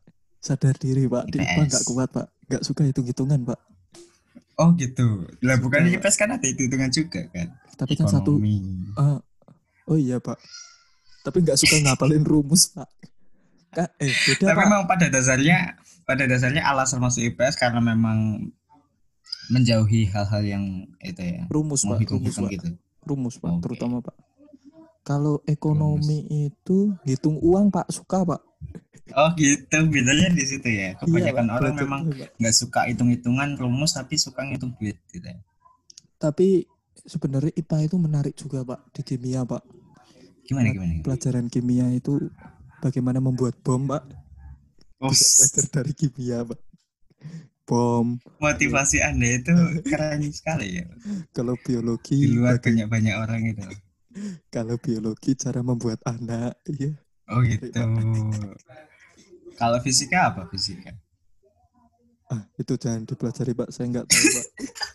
sadar 0.43 0.75
diri 0.75 1.07
Pak. 1.07 1.31
Di 1.31 1.39
IPA 1.39 1.63
IPS. 1.63 1.69
nggak 1.71 1.83
kuat 1.87 2.09
Pak. 2.11 2.27
Nggak 2.51 2.63
suka 2.67 2.83
hitung-hitungan 2.83 3.39
Pak. 3.47 3.59
Oh 4.59 4.75
gitu. 4.75 5.23
Lah 5.47 5.55
bukan 5.63 5.87
Suka. 5.87 5.95
IPS 5.95 6.15
kan 6.19 6.29
ada 6.35 6.43
hitungan 6.43 6.91
juga 6.91 7.23
kan? 7.31 7.55
Tapi 7.79 7.93
kan 7.95 8.11
satu, 8.11 8.35
Ekonomi. 8.35 8.83
eh, 8.99 9.17
oh 9.87 9.95
iya 9.95 10.19
Pak. 10.19 10.35
Tapi 11.23 11.39
nggak 11.39 11.55
suka 11.55 11.79
ngapalin 11.87 12.27
rumus 12.27 12.75
Pak. 12.75 12.91
Eh 14.01 14.09
beda 14.09 14.43
Tapi 14.49 14.57
Pak. 14.57 14.65
memang 14.65 14.81
pada 14.89 15.05
dasarnya 15.07 15.77
pada 16.07 16.23
dasarnya 16.25 16.63
alasan 16.65 17.03
masuk 17.03 17.21
IPS 17.29 17.59
karena 17.59 17.77
memang 17.83 18.49
menjauhi 19.53 20.09
hal-hal 20.11 20.43
yang 20.43 20.63
itu 20.99 21.21
ya. 21.21 21.43
Rumus 21.47 21.83
Pak, 21.87 21.99
rumus 22.09 22.35
Pak. 22.35 22.49
gitu. 22.51 22.69
Rumus 23.07 23.35
Pak, 23.39 23.51
Oke. 23.53 23.61
terutama 23.63 24.03
Pak. 24.03 24.15
Kalau 25.07 25.39
ekonomi 25.47 26.27
itu 26.27 26.91
hitung 27.07 27.39
uang 27.39 27.71
Pak, 27.71 27.87
suka 27.95 28.27
Pak. 28.27 28.41
Oh 29.15 29.31
gitu, 29.39 29.87
bedanya 29.87 30.27
di 30.35 30.43
situ 30.43 30.67
ya. 30.67 30.99
Kebanyakan 30.99 31.47
Pak, 31.47 31.55
orang 31.55 31.63
belajar 31.71 31.83
memang 31.87 32.01
nggak 32.11 32.55
suka 32.55 32.91
hitung-hitungan 32.91 33.55
rumus 33.55 33.95
tapi 33.95 34.19
suka 34.19 34.43
ngitung 34.43 34.75
duit 34.75 34.99
gitu 35.07 35.23
ya. 35.23 35.39
Tapi 36.19 36.67
sebenarnya 37.07 37.55
IPA 37.55 37.77
itu 37.87 37.95
menarik 37.95 38.35
juga 38.35 38.67
Pak 38.67 38.91
di 38.91 39.01
kimia 39.07 39.47
Pak. 39.47 39.63
Gimana 40.43 40.75
gimana? 40.75 40.91
gimana? 40.99 41.05
Pelajaran 41.07 41.47
kimia 41.47 41.87
itu 41.95 42.27
bagaimana 42.79 43.17
membuat 43.17 43.57
bom 43.59 43.85
Pak. 43.85 44.03
Oh, 44.97 45.13
Bisa 45.13 45.45
belajar 45.45 45.65
dari 45.71 45.93
kimia 45.93 46.39
Pak. 46.43 46.59
Bom. 47.63 48.15
motivasi 48.39 49.03
Anda 49.03 49.27
itu 49.35 49.51
keren 49.83 50.23
sekali 50.31 50.79
ya. 50.79 50.87
Kalau 51.29 51.53
Di 51.53 51.63
biologi, 51.67 52.23
luar 52.25 52.55
baga- 52.55 52.63
banyak-banyak 52.63 53.15
orang 53.17 53.41
itu. 53.45 53.67
kalau 54.47 54.79
biologi 54.79 55.35
cara 55.35 55.59
membuat 55.59 55.99
anak, 56.03 56.55
iya. 56.65 56.95
Oh 57.27 57.43
gitu. 57.43 57.67
Kalau 59.53 59.77
fisika 59.83 60.31
apa 60.31 60.47
fisika? 60.47 60.95
Ah, 62.27 62.47
itu 62.55 62.73
jangan 62.79 63.03
dipelajari 63.03 63.51
Pak, 63.51 63.69
saya 63.69 63.85
nggak 63.91 64.07
tahu 64.07 64.25
Pak. 64.31 64.47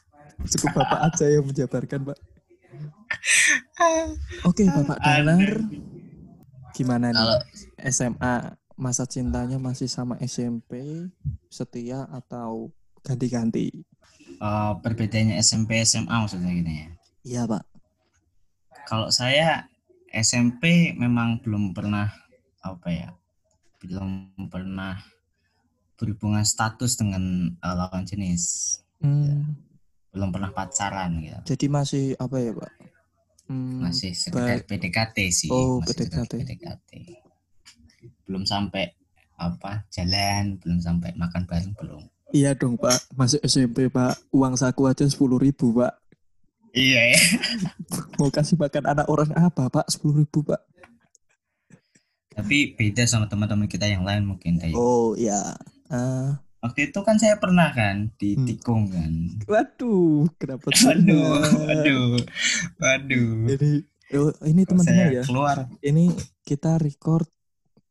Cukup 0.57 0.71
Bapak 0.75 1.01
aja 1.13 1.27
yang 1.29 1.45
menjabarkan 1.45 2.09
Pak. 2.09 2.19
Oke 4.49 4.65
Bapak 4.65 4.97
Danar, 4.97 5.61
gimana 6.73 7.13
nih 7.13 7.17
Kalau 7.17 7.39
SMA 7.79 8.35
masa 8.75 9.05
cintanya 9.05 9.61
masih 9.61 9.87
sama 9.87 10.17
SMP, 10.21 11.07
setia 11.47 12.09
atau 12.11 12.73
ganti-ganti? 13.05 13.85
eh, 14.43 14.73
perbedaannya 14.83 15.37
SMP 15.39 15.79
SMA 15.85 16.11
maksudnya 16.11 16.51
gini 16.51 16.75
ya. 16.83 16.89
Iya 17.23 17.43
Pak. 17.47 17.63
Kalau 18.89 19.09
saya 19.15 19.69
SMP 20.11 20.93
memang 20.99 21.39
belum 21.41 21.73
pernah 21.73 22.11
apa 22.61 22.89
ya, 22.91 23.09
belum 23.81 24.35
pernah 24.51 24.99
berhubungan 25.97 26.43
status 26.43 26.99
dengan 26.99 27.55
eh, 27.55 27.75
lawan 27.79 28.03
jenis, 28.03 28.77
Hmm, 29.03 29.59
belum 30.11 30.31
pernah 30.31 30.51
pacaran 30.51 31.19
gitu. 31.19 31.39
jadi 31.55 31.67
masih 31.67 32.05
apa 32.19 32.39
ya 32.39 32.55
Pak? 32.55 32.71
Hmm, 33.53 33.85
Masih 33.85 34.17
sekedar 34.17 34.65
baik. 34.65 34.67
PDKT 34.67 35.17
sih, 35.29 35.53
Oh, 35.53 35.77
masih 35.85 36.09
PDKT. 36.09 36.33
PDKT. 36.41 36.91
Belum 38.25 38.49
sampai 38.49 38.97
apa 39.37 39.85
jalan, 39.93 40.57
belum 40.57 40.81
sampai 40.81 41.13
makan 41.13 41.45
bareng 41.45 41.77
belum. 41.77 42.03
Iya 42.33 42.57
dong 42.57 42.81
Pak, 42.81 43.13
masih 43.13 43.37
SMP 43.45 43.93
Pak, 43.93 44.17
uang 44.33 44.57
saku 44.57 44.89
aja 44.89 45.05
sepuluh 45.05 45.37
ribu 45.37 45.77
Pak. 45.77 45.93
Iya 46.73 47.13
ya. 47.13 47.19
Mau 48.17 48.33
kasih 48.33 48.57
makan 48.57 48.89
anak 48.89 49.05
orang 49.05 49.29
apa 49.37 49.69
Pak? 49.69 49.93
Sepuluh 49.93 50.25
ribu 50.25 50.41
Pak. 50.41 50.65
Tapi 52.33 52.73
beda 52.73 53.05
sama 53.05 53.29
teman-teman 53.29 53.69
kita 53.69 53.85
yang 53.85 54.09
lain 54.09 54.25
mungkin 54.25 54.57
kayak. 54.57 54.73
Oh 54.73 55.13
ya. 55.13 55.53
Ah, 55.93 56.41
Waktu 56.63 56.95
itu 56.95 56.99
kan 57.03 57.19
saya 57.19 57.35
pernah 57.43 57.75
kan 57.75 58.07
Hmm. 58.07 58.15
ditikung 58.17 58.87
kan. 58.87 59.13
waduh, 59.51 60.31
kenapa 60.39 60.71
Waduh, 60.87 61.43
waduh, 61.67 62.07
waduh. 62.79 63.31
Ini, 63.51 63.71
oh, 64.15 64.31
ini 64.47 64.63
teman-teman 64.63 65.07
ya. 65.11 65.23
keluar. 65.27 65.67
Ini 65.83 66.15
kita 66.47 66.79
record 66.79 67.27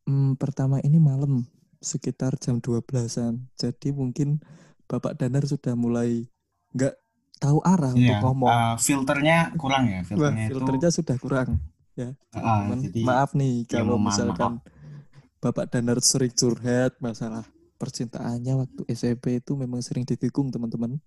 hmm, 0.08 0.40
pertama 0.40 0.80
ini 0.82 1.04
malam 1.04 1.44
sekitar 1.84 2.40
jam 2.40 2.64
12-an. 2.64 3.44
Jadi 3.60 3.92
mungkin 3.92 4.40
Bapak 4.88 5.20
Danar 5.20 5.44
sudah 5.44 5.76
mulai 5.76 6.32
nggak 6.72 6.96
tahu 7.44 7.60
arah 7.68 7.92
untuk 7.92 8.08
Iya, 8.08 8.24
ngomong. 8.24 8.50
eh, 8.50 8.76
filternya 8.80 9.38
kurang 9.60 9.84
ya, 9.92 10.00
Wah, 10.00 10.08
filternya 10.08 10.44
itu. 10.48 10.54
filternya 10.56 10.90
sudah 10.96 11.18
kurang. 11.20 11.50
Ya, 11.92 12.16
teman-teman. 12.32 12.78
jadi 12.88 13.02
maaf 13.04 13.36
nih 13.36 13.68
ya 13.68 13.84
kalau 13.84 14.00
mohon 14.00 14.08
misalkan 14.08 14.52
Bapak 15.44 15.68
Danar 15.76 16.00
sering 16.00 16.32
curhat 16.32 16.96
masalah 17.04 17.44
percintaannya 17.82 18.54
waktu 18.62 18.82
SMP 18.94 19.42
itu 19.42 19.58
memang 19.58 19.82
sering 19.82 20.06
ditikung 20.06 20.54
teman-teman. 20.54 21.02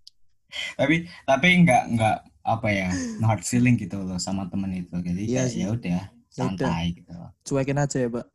tapi 0.79 1.07
tapi 1.23 1.47
nggak 1.63 1.83
nggak 1.95 2.17
apa 2.43 2.69
ya 2.71 2.89
hard 3.23 3.43
feeling 3.43 3.75
gitu 3.75 3.99
loh 4.03 4.19
sama 4.19 4.47
temen 4.51 4.71
itu 4.75 4.95
jadi 4.99 5.23
Iya 5.23 5.43
sih. 5.47 5.63
ya 5.63 5.71
udah 5.71 6.03
santai 6.31 6.99
gitu 6.99 7.11
loh. 7.15 7.31
Cuekin 7.47 7.79
aja 7.79 7.97
ya, 7.99 8.11
Pak. 8.11 8.27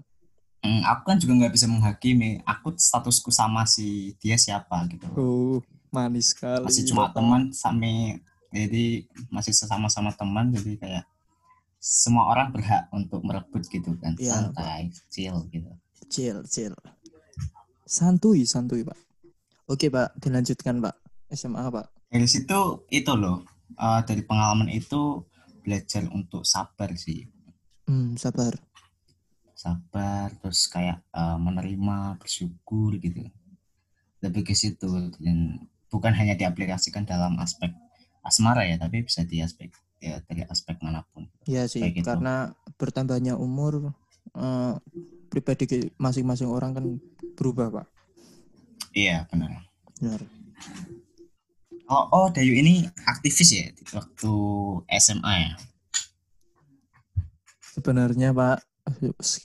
Hmm, 0.59 0.81
aku 0.83 1.01
kan 1.07 1.17
juga 1.19 1.33
nggak 1.39 1.53
bisa 1.55 1.67
menghakimi 1.71 2.43
aku 2.43 2.75
statusku 2.75 3.31
sama 3.31 3.63
si 3.63 4.15
dia 4.19 4.35
siapa 4.35 4.83
gitu 4.91 5.07
loh. 5.11 5.15
Oh, 5.19 5.57
manis 5.91 6.35
sekali. 6.35 6.63
masih 6.67 6.83
cuma 6.87 7.07
teman 7.11 7.51
sampai 7.55 8.19
jadi 8.51 9.07
masih 9.29 9.53
sesama-sama 9.55 10.11
teman 10.11 10.51
jadi 10.51 10.75
kayak 10.75 11.03
semua 11.79 12.27
orang 12.27 12.51
berhak 12.51 12.91
untuk 12.91 13.23
merebut 13.23 13.63
gitu 13.63 13.95
kan 14.03 14.19
Iya, 14.19 14.51
santai 14.51 14.91
chill 15.07 15.47
gitu 15.47 15.71
Chill, 16.09 16.41
chill. 16.49 16.73
Santuy, 17.89 18.45
santuy, 18.45 18.85
Pak. 18.85 18.97
Oke, 19.65 19.89
Pak. 19.89 20.13
Dilanjutkan, 20.21 20.77
Pak. 20.77 20.95
SMA, 21.29 21.61
Pak. 21.69 21.87
dari 22.09 22.25
situ 22.25 22.89
itu 22.89 23.13
loh 23.13 23.45
eh, 23.69 24.01
dari 24.01 24.25
pengalaman 24.25 24.65
itu 24.73 25.21
belajar 25.61 26.09
untuk 26.09 26.41
sabar 26.41 26.89
sih 26.97 27.21
Hmm, 27.85 28.17
sabar. 28.17 28.57
sabar 29.53 30.33
terus 30.41 30.65
kayak 30.65 31.05
eh, 31.13 31.37
menerima 31.37 32.17
bersyukur 32.17 32.97
gitu 32.97 33.29
lebih 34.25 34.41
ke 34.41 34.57
situ 34.57 34.89
dan 35.21 35.61
bukan 35.93 36.09
hanya 36.17 36.33
diaplikasikan 36.33 37.05
dalam 37.05 37.37
aspek 37.37 37.69
asmara 38.25 38.65
ya 38.65 38.81
tapi 38.81 39.05
bisa 39.05 39.21
di 39.21 39.37
aspek 39.45 39.69
ya 40.01 40.17
dari 40.25 40.49
aspek 40.49 40.81
mana 40.81 41.05
pun 41.13 41.29
Iya 41.45 41.69
sih, 41.69 41.85
Kayak 41.85 41.93
gitu. 41.93 42.05
karena 42.09 42.57
bertambahnya 42.73 43.37
umur 43.37 43.93
eh, 44.33 44.73
pribadi 45.29 45.93
masing-masing 45.95 46.49
orang 46.49 46.73
kan 46.75 46.85
berubah, 47.37 47.69
Pak. 47.69 47.87
iya 48.91 49.23
benar 49.29 49.61
Benar. 50.01 50.21
oh 51.87 52.05
oh 52.09 52.27
Dayu 52.33 52.57
ini 52.57 52.83
aktivis 53.05 53.49
ya 53.53 53.69
waktu 53.93 54.33
SMA 54.97 55.33
ya 55.45 55.53
Sebenarnya, 57.69 58.35
Pak, 58.35 58.59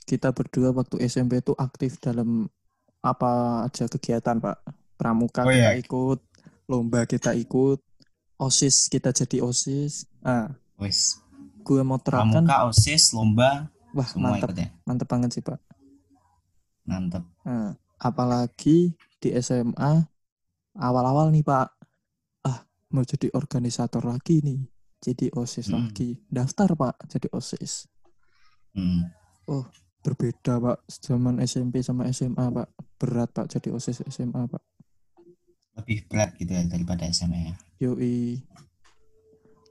kita 0.03 0.35
berdua 0.35 0.75
waktu 0.75 0.99
SMP 1.07 1.39
itu 1.39 1.55
aktif 1.55 1.95
dalam 2.03 2.49
apa 2.99 3.63
aja 3.63 3.87
kegiatan, 3.87 4.41
Pak. 4.41 4.59
Pramuka 4.99 5.47
Oh, 5.47 5.51
kita 5.51 5.71
iya. 5.71 5.79
ikut, 5.79 6.19
lomba 6.67 7.07
kita 7.07 7.31
ikut, 7.31 7.79
OSIS 8.35 8.91
kita 8.91 9.15
jadi 9.15 9.39
OSIS. 9.39 10.03
Ah, 10.19 10.51
wes 10.75 11.19
gue 11.65 11.81
mau 11.81 11.97
terapkan, 11.97 12.45
pramuka 12.45 12.69
osis 12.69 13.09
lomba 13.09 13.65
wah 13.89 14.05
semua 14.05 14.37
mantep, 14.37 14.53
ikut 14.53 14.57
ya 14.61 14.67
mantep 14.85 15.07
banget 15.09 15.29
sih, 15.33 15.41
Pak. 15.41 15.57
Mantep 16.85 17.23
Nah, 17.43 17.73
apalagi 17.97 18.93
di 19.17 19.29
SMA 19.37 20.05
awal-awal 20.75 21.29
nih 21.29 21.41
Pak, 21.41 21.67
ah 22.43 22.59
mau 22.93 23.05
jadi 23.05 23.29
organisator 23.33 24.01
lagi 24.01 24.41
nih, 24.41 24.65
jadi 24.99 25.29
osis 25.33 25.69
Hmm. 25.69 25.85
lagi, 25.89 26.17
daftar 26.29 26.73
Pak 26.73 27.09
jadi 27.09 27.27
osis. 27.33 27.85
Hmm. 28.73 29.09
Berbeda 30.01 30.61
Pak, 30.61 30.85
zaman 30.89 31.41
SMP 31.41 31.81
sama 31.81 32.05
SMA 32.09 32.45
Pak, 32.49 32.69
berat 33.01 33.29
Pak 33.33 33.49
jadi 33.49 33.73
osis 33.73 34.05
SMA 34.05 34.45
Pak. 34.45 34.61
lebih 35.75 36.07
berat 36.07 36.31
gitu 36.39 36.55
ya 36.55 36.63
daripada 36.71 37.03
SMA 37.11 37.51
ya 37.51 37.53
Yoi, 37.83 38.39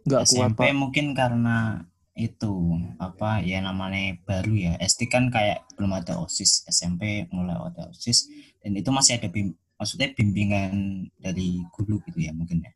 nggak 0.04 0.22
kuat 0.28 0.52
SMP 0.52 0.60
Pak. 0.68 0.76
mungkin 0.76 1.06
karena 1.16 1.80
itu 2.14 2.78
apa 3.02 3.42
ya 3.42 3.58
namanya 3.58 4.14
baru 4.22 4.54
ya. 4.54 4.72
SD 4.78 5.10
kan 5.10 5.28
kayak 5.34 5.66
belum 5.74 5.92
ada 5.98 6.18
osis 6.22 6.62
SMP 6.70 7.26
mulai 7.34 7.58
ada 7.58 7.90
osis 7.90 8.30
dan 8.62 8.78
itu 8.78 8.90
masih 8.94 9.18
ada 9.18 9.26
bim 9.26 9.54
maksudnya 9.74 10.14
bimbingan 10.14 11.06
dari 11.18 11.58
guru 11.74 11.98
gitu 12.06 12.22
ya 12.22 12.30
mungkin 12.30 12.62
ya. 12.62 12.72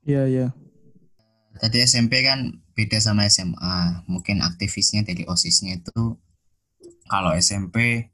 Iya 0.00 0.22
iya, 0.28 0.46
tadi 1.60 1.82
SMP 1.84 2.24
kan 2.24 2.60
beda 2.72 2.96
sama 3.02 3.28
SMA 3.28 4.06
mungkin 4.06 4.40
aktivisnya 4.40 5.02
dari 5.02 5.26
osisnya 5.26 5.76
itu 5.76 6.16
kalau 7.10 7.34
SMP 7.34 8.08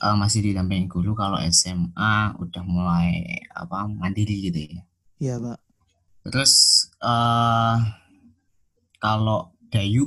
eh, 0.00 0.16
masih 0.18 0.42
didampingi 0.42 0.90
guru 0.90 1.14
kalau 1.14 1.38
SMA 1.48 2.34
udah 2.40 2.62
mulai 2.66 3.40
apa 3.54 3.86
mandiri 3.86 4.50
gitu 4.50 4.58
ya. 4.58 4.82
Iya 5.20 5.34
Pak. 5.38 5.58
terus 6.24 6.52
eh 7.04 7.76
kalau 8.96 9.53
Dayu 9.74 10.06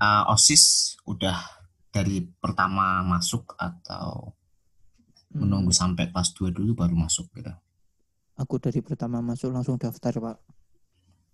eh, 0.00 0.24
osis 0.26 0.64
udah 1.04 1.36
dari 1.92 2.24
pertama 2.24 3.04
masuk 3.04 3.52
atau 3.54 4.32
Hmm, 5.28 5.44
menunggu 5.44 5.76
sampai 5.76 6.08
kelas 6.08 6.32
2 6.32 6.48
dulu 6.48 6.72
baru 6.72 6.96
masuk 6.96 7.28
gitu 7.36 7.52
Aku 8.40 8.56
dari 8.56 8.80
pertama 8.80 9.20
masuk 9.20 9.52
langsung 9.52 9.76
daftar 9.76 10.08
Pak. 10.08 10.36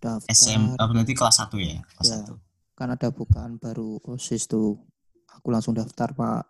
Daftar. 0.03 0.27
SM 0.27 0.75
eh, 0.75 0.87
berarti 0.91 1.15
kelas 1.15 1.39
1 1.39 1.55
ya 1.63 1.79
kelas 1.79 2.07
Ya. 2.11 2.19
1 2.27 2.35
Kan 2.75 2.91
ada 2.91 3.07
bukaan 3.07 3.55
baru 3.55 4.03
osis 4.03 4.51
tuh. 4.51 4.75
Aku 5.31 5.47
langsung 5.47 5.71
daftar 5.71 6.11
Pak. 6.11 6.43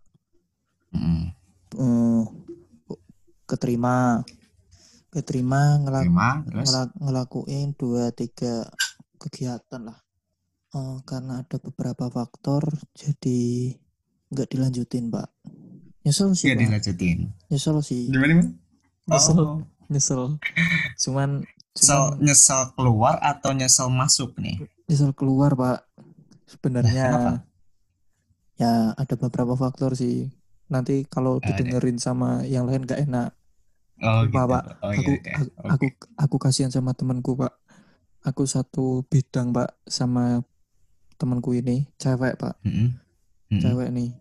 Mm. 0.90 1.26
eh, 1.78 2.24
keterima 3.46 4.26
keterima 5.14 5.78
ngelak 5.78 6.04
ngelak- 6.50 6.98
ngelakuin 6.98 7.78
dua 7.78 8.10
tiga 8.10 8.66
kegiatan 9.22 9.86
lah 9.86 10.02
Eh, 10.76 10.98
karena 11.08 11.40
ada 11.40 11.56
beberapa 11.56 12.12
faktor 12.12 12.68
jadi 12.92 13.72
nggak 14.28 14.48
dilanjutin 14.52 15.08
pak. 15.08 15.32
Nyesel 16.04 16.36
sih 16.36 16.52
ya 16.52 16.60
pak. 16.60 16.68
dilanjutin. 16.68 17.32
Nyesel 17.48 17.78
sih. 17.80 18.12
Gimana 18.12 18.44
Bang? 18.44 18.50
nyesel. 19.08 19.40
Oh, 19.40 19.56
nyesel. 19.88 20.22
Cuman 21.00 21.30
nyesel 21.80 22.02
cuman 22.12 22.20
nyesel 22.20 22.62
keluar 22.76 23.16
atau 23.24 23.56
nyesel 23.56 23.88
masuk 23.88 24.36
nih? 24.36 24.60
Nyesel 24.92 25.16
keluar 25.16 25.56
pak. 25.56 25.88
Sebenarnya 26.44 27.04
Nah, 27.08 27.12
kenapa? 27.16 27.34
ya 28.60 28.74
ada 29.00 29.16
beberapa 29.16 29.56
faktor 29.56 29.96
sih. 29.96 30.28
Nanti 30.68 31.08
kalau 31.08 31.40
didengerin 31.40 32.02
sama 32.02 32.44
yang 32.44 32.68
lain 32.68 32.84
nggak 32.84 33.00
enak. 33.08 33.32
Oh 34.04 34.28
Lupa, 34.28 34.44
gitu. 34.44 34.52
Pak. 34.52 34.64
oh 34.84 34.92
aku 34.92 35.00
iya 35.00 35.16
udah. 35.24 35.36
aku, 35.40 35.48
aku 35.72 35.86
aku 36.20 36.36
kasihan 36.36 36.68
sama 36.68 36.92
temanku 36.92 37.40
pak. 37.40 37.56
Aku 38.28 38.44
satu 38.44 39.08
bidang 39.08 39.56
pak 39.56 39.72
sama 39.88 40.44
temanku 41.16 41.52
ini 41.52 41.88
cewek 41.96 42.36
pak. 42.36 42.56
Mm-mm. 42.62 42.96
cewek 43.52 43.90
nih 43.90 44.12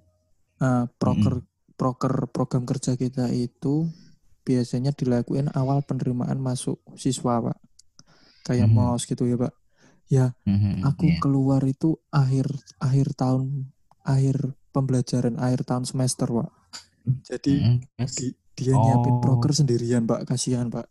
Eh, 0.54 0.84
proker 0.96 1.42
proker 1.74 2.30
program 2.30 2.62
kerja 2.62 2.94
kita 2.94 3.26
itu 3.28 3.90
biasanya 4.40 4.94
dilakuin 4.94 5.50
awal 5.50 5.82
penerimaan 5.82 6.38
masuk 6.38 6.78
siswa 6.94 7.42
pak 7.42 7.58
kayak 8.42 8.70
Mhm. 8.70 8.74
mos 8.74 9.02
gitu 9.02 9.26
ya 9.26 9.34
pak 9.34 9.52
ya 10.06 10.26
Mhm, 10.46 10.86
aku 10.86 11.10
iya. 11.10 11.18
keluar 11.18 11.58
itu 11.64 11.98
akhir 12.08 12.46
akhir 12.78 13.18
tahun 13.18 13.74
akhir 14.04 14.54
pembelajaran 14.70 15.34
akhir 15.36 15.66
tahun 15.66 15.84
semester 15.84 16.30
pak 16.30 16.50
jadi 17.26 17.54
Mhm, 17.58 17.76
terus? 17.98 18.14
di- 18.14 18.36
dia 18.54 18.74
nyiapin 18.78 19.18
Oh. 19.18 19.20
proker 19.20 19.50
sendirian 19.50 20.06
pak 20.06 20.22
kasihan 20.24 20.70
pak 20.70 20.86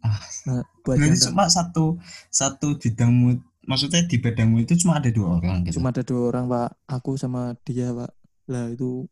Ah, 0.00 0.18
nah 0.44 0.64
buat 0.82 0.98
cuma 0.98 1.46
satu 1.46 1.96
satu 2.28 2.76
bidangmu, 2.76 3.40
maksudnya 3.64 4.04
di 4.04 4.16
bidangmu 4.16 4.62
itu 4.62 4.74
cuma 4.80 5.00
ada 5.00 5.08
dua 5.08 5.38
orang 5.38 5.64
gitu. 5.64 5.78
cuma 5.78 5.90
ada 5.90 6.02
dua 6.02 6.20
orang 6.28 6.44
pak. 6.46 6.68
Aku 6.86 7.16
sama 7.16 7.52
dia 7.62 7.90
pak. 7.90 8.10
Lah 8.48 8.68
itu 8.68 9.08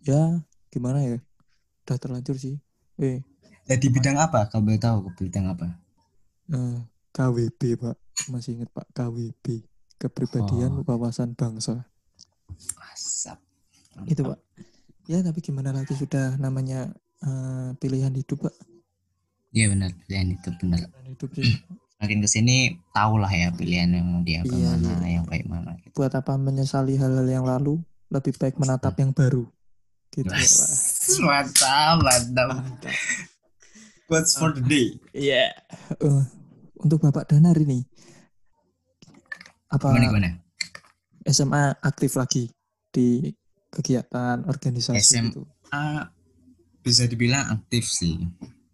ya 0.00 0.38
gimana 0.68 1.02
ya? 1.02 1.18
Udah 1.84 1.96
terlanjur 1.96 2.36
sih. 2.36 2.56
Eh 2.96 3.20
Nah, 3.64 3.78
di 3.78 3.86
bidang 3.86 4.18
apa? 4.18 4.50
Kalau 4.50 4.66
boleh 4.66 4.82
tahu 4.82 5.06
ke 5.14 5.30
bidang 5.30 5.46
apa? 5.46 5.66
eh, 6.50 6.78
KWB 7.10 7.60
pak. 7.78 7.96
Masih 8.26 8.58
ingat 8.58 8.70
pak. 8.70 8.86
KWB 8.90 9.62
kepribadian 9.94 10.74
Oh. 10.74 10.82
wawasan 10.82 11.34
bangsa. 11.34 11.86
Asap. 12.90 13.38
itu 14.06 14.22
pak. 14.22 14.38
Ya 15.06 15.20
tapi 15.20 15.38
gimana 15.38 15.70
lagi? 15.70 15.94
Sudah 15.94 16.34
namanya 16.36 16.90
eh, 17.20 17.70
pilihan 17.78 18.10
hidup 18.10 18.48
pak. 18.48 18.54
Iya 19.50 19.70
benar, 19.70 19.90
pilihan 20.02 20.28
itu 20.30 20.50
benar. 20.56 20.78
pilihan 20.86 21.06
hidup 21.10 21.30
sih 21.34 21.50
Makin 22.00 22.18
ke 22.18 22.28
sini 22.28 22.56
tahu 22.90 23.16
lah 23.16 23.28
ya 23.28 23.52
pilihan 23.52 23.92
yang 23.92 24.06
mau 24.06 24.20
diambil 24.20 24.56
Iya, 24.56 24.70
mana, 24.72 24.88
iya. 24.98 25.08
yang 25.14 25.24
baik 25.24 25.44
mana. 25.44 25.70
Gitu. 25.76 25.92
buat 25.92 26.12
apa 26.12 26.32
menyesali 26.34 26.96
hal-hal 26.96 27.26
yang 27.26 27.44
lalu 27.44 27.76
lebih 28.08 28.34
baik 28.34 28.56
menatap 28.56 28.96
yang 28.96 29.12
baru 29.12 29.44
gitu 30.10 30.26
ya 30.26 30.32
pak 30.32 30.68
mantap, 31.26 31.96
mantap. 32.48 32.94
For 34.10 34.50
the 34.50 34.58
day. 34.60 34.98
Iya. 35.12 35.54
Eh, 35.94 36.22
untuk 36.76 36.98
Bapak 37.00 37.28
Danar 37.28 37.54
ini 37.54 37.84
apa 39.68 39.86
Gimana 39.86 40.06
gimana? 40.08 40.30
SMA 41.22 41.78
aktif 41.78 42.16
lagi 42.16 42.50
di 42.88 43.30
kegiatan 43.70 44.42
organisasi 44.42 44.98
SM. 44.98 45.24
gitu. 45.30 45.46
Ah, 45.70 46.10
bisa 46.80 47.06
dibilang 47.06 47.54
aktif 47.54 47.86
sih. 47.86 48.18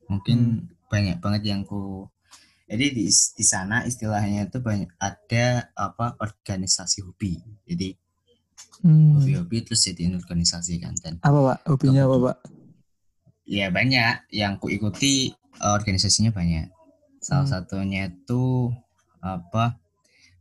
Mungkin 0.09 0.39
Hmm. 0.65 0.89
banyak 0.89 1.19
banget 1.19 1.43
yang 1.45 1.61
ku 1.61 2.09
jadi 2.67 2.87
di 2.91 3.07
di 3.09 3.45
sana 3.45 3.83
istilahnya 3.83 4.47
itu 4.47 4.59
banyak 4.59 4.91
ada 4.99 5.47
apa 5.73 6.19
organisasi 6.19 7.03
hobi. 7.03 7.39
Jadi 7.65 7.95
Hmm. 8.77 9.17
hobi-hobi 9.17 9.65
terus 9.65 9.85
jadiin 9.85 10.17
organisasi 10.17 10.77
kan 10.79 10.93
dan 11.01 11.17
Apa 11.21 11.39
Pak? 11.43 11.59
Hobinya 11.67 12.05
apa 12.05 12.17
Pak? 12.23 12.37
ya 13.47 13.71
banyak 13.71 14.27
yang 14.31 14.59
ku 14.59 14.67
ikuti 14.67 15.31
eh, 15.33 15.73
organisasinya 15.73 16.29
banyak. 16.31 16.69
Salah 17.23 17.45
Hmm. 17.45 17.53
satunya 17.57 18.11
itu 18.11 18.69
apa 19.19 19.81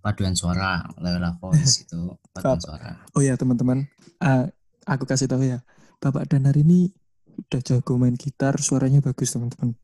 paduan 0.02 0.36
suara 0.36 0.84
Loyola 0.98 1.34
Voice 1.38 1.80
itu 1.88 2.12
paduan 2.32 2.60
suara. 2.60 2.92
Oh 3.16 3.24
ya 3.24 3.34
teman-teman, 3.36 3.88
Ah, 4.18 4.48
aku 4.86 5.04
kasih 5.04 5.28
tahu 5.28 5.44
ya, 5.44 5.60
Bapak 6.00 6.28
Danar 6.30 6.56
ini 6.56 6.92
udah 7.36 7.62
jago 7.62 7.96
main 7.96 8.16
gitar, 8.16 8.56
suaranya 8.60 9.00
bagus 9.00 9.32
teman-teman. 9.32 9.76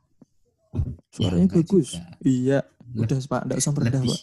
Suaranya 1.12 1.46
enggak 1.48 1.58
bagus. 1.66 1.88
juga. 1.96 2.02
Iya, 2.24 2.60
Le- 2.96 3.02
udah 3.04 3.18
Pak, 3.28 3.42
enggak 3.48 3.60
usah 3.60 3.72
merendah 3.76 4.02
Pak. 4.04 4.22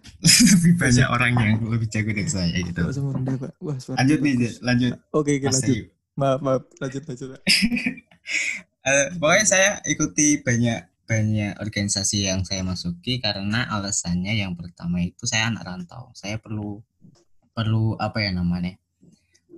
lebih 0.56 0.74
banyak 0.80 1.06
orang 1.12 1.30
yang 1.36 1.52
lebih 1.68 1.88
jago 1.92 2.10
dari 2.16 2.30
saya 2.30 2.56
gitu. 2.56 2.80
Enggak 2.80 2.94
usah 2.96 3.04
merendah 3.04 3.36
Pak. 3.36 3.52
Wah, 3.60 3.76
suaranya 3.76 4.00
Lanjut 4.00 4.18
nih, 4.20 4.34
bagus. 4.36 4.54
Lanjut. 4.64 4.92
Oke, 5.12 5.30
oke 5.36 5.46
Mas 5.46 5.54
lanjut. 5.60 5.76
Ayu. 5.76 5.84
Maaf, 6.16 6.38
maaf, 6.44 6.62
lanjut 6.80 7.02
lanjut. 7.08 7.28
Pak. 7.36 7.42
Eh, 8.80 9.12
pokoknya 9.20 9.44
saya 9.44 9.70
ikuti 9.84 10.40
banyak 10.40 11.04
banyak 11.04 11.52
organisasi 11.60 12.32
yang 12.32 12.48
saya 12.48 12.64
masuki 12.64 13.20
karena 13.20 13.68
alasannya 13.68 14.40
yang 14.40 14.56
pertama 14.56 15.04
itu 15.04 15.28
saya 15.28 15.52
anak 15.52 15.68
rantau. 15.68 16.08
Saya 16.16 16.40
perlu 16.40 16.80
perlu 17.52 17.98
apa 18.00 18.24
ya 18.24 18.32
namanya? 18.32 18.80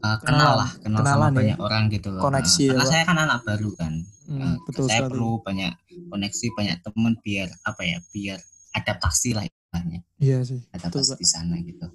Eh, 0.02 0.18
kenal 0.20 0.52
lah, 0.56 0.70
kenal 0.76 0.98
Kenalan 0.98 1.14
sama 1.22 1.30
ya. 1.30 1.38
banyak 1.38 1.58
orang 1.60 1.82
gitu 1.88 2.08
loh. 2.10 2.20
Koneksi 2.20 2.58
Nah, 2.58 2.66
ya, 2.66 2.68
karena 2.68 2.82
Pak. 2.82 2.90
saya 2.90 3.02
kan 3.04 3.18
anak 3.20 3.40
baru 3.42 3.70
kan. 3.72 3.92
Hmm, 4.24 4.40
Eh, 4.40 4.56
betul 4.64 4.84
saya 4.84 4.98
sekali. 4.98 5.10
perlu 5.10 5.30
banyak 5.40 5.72
koneksi, 6.08 6.46
banyak 6.52 6.76
teman 6.80 7.12
biar 7.20 7.48
apa 7.62 7.82
ya? 7.82 7.98
Biar 8.08 8.38
adaptasi 8.72 9.30
lah 9.30 9.44
istilahnya. 9.44 10.00
Iya 10.18 10.38
sih. 10.42 10.60
Adaptasi 10.70 11.14
di 11.14 11.24
sana 11.24 11.54
gitu. 11.60 11.86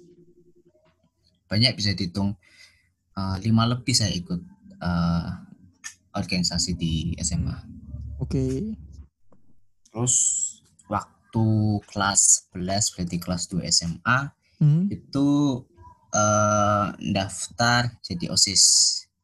Banyak 1.46 1.72
bisa 1.74 1.92
dihitung 1.92 2.32
eh, 3.12 3.36
lima 3.40 3.66
lebih 3.66 3.92
saya 3.92 4.10
ikut 4.10 4.40
eh, 4.78 5.28
organisasi 6.10 6.70
di 6.74 6.92
SMA. 7.18 7.56
Oke. 8.18 8.72
Terus 9.84 10.14
waktu 10.86 11.44
kelas 11.84 12.22
11 12.50 12.64
berarti 12.88 13.16
kelas 13.16 13.42
2 13.48 13.64
SMA 13.66 14.18
Hmm. 14.58 14.88
itu 14.88 15.26
eh, 16.12 16.86
daftar 17.12 18.00
jadi 18.04 18.32
OSIS. 18.32 18.64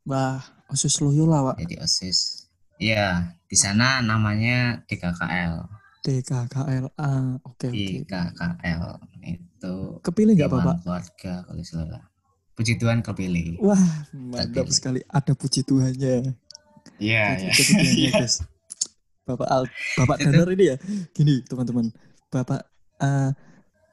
Wah, 0.04 0.40
OSIS 0.68 1.00
Loyola, 1.00 1.52
Pak. 1.52 1.64
Jadi 1.64 1.80
OSIS. 1.80 2.48
Iya, 2.82 3.34
di 3.46 3.56
sana 3.56 4.02
namanya 4.02 4.82
DKKL. 4.90 5.84
DKKLA. 6.04 7.12
Oke, 7.48 7.72
oke. 7.72 7.72
DKKL 7.72 8.84
itu 9.24 9.74
Kepilih 10.04 10.32
nggak, 10.36 10.50
Bapak? 10.52 10.76
Keluarga 10.84 11.32
kalau 11.48 11.64
salah. 11.64 12.02
Puji 12.54 12.78
Tuhan 12.78 13.02
kepilih. 13.02 13.58
Wah, 13.58 14.06
mantap 14.14 14.70
sekali. 14.70 15.02
Ada 15.10 15.34
puji 15.34 15.66
Tuhannya. 15.66 16.36
Iya, 17.02 17.24
iya. 17.40 17.50
puji 17.50 17.72
Tuhannya, 17.74 18.10
guys. 18.20 18.44
Bapak 19.24 19.48
Al, 19.48 19.64
Bapak 19.98 20.16
Danar 20.20 20.48
ini 20.52 20.64
ya. 20.70 20.76
Gini, 21.16 21.40
teman-teman. 21.48 21.88
Bapak 22.28 22.62
eh, 23.00 23.30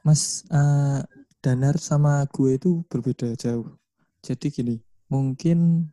Mas 0.04 0.44
eh, 0.52 1.00
Danar 1.42 1.74
sama 1.82 2.22
gue 2.30 2.54
itu 2.54 2.86
berbeda 2.86 3.34
jauh. 3.34 3.66
Jadi 4.22 4.46
gini, 4.54 4.76
mungkin 5.10 5.90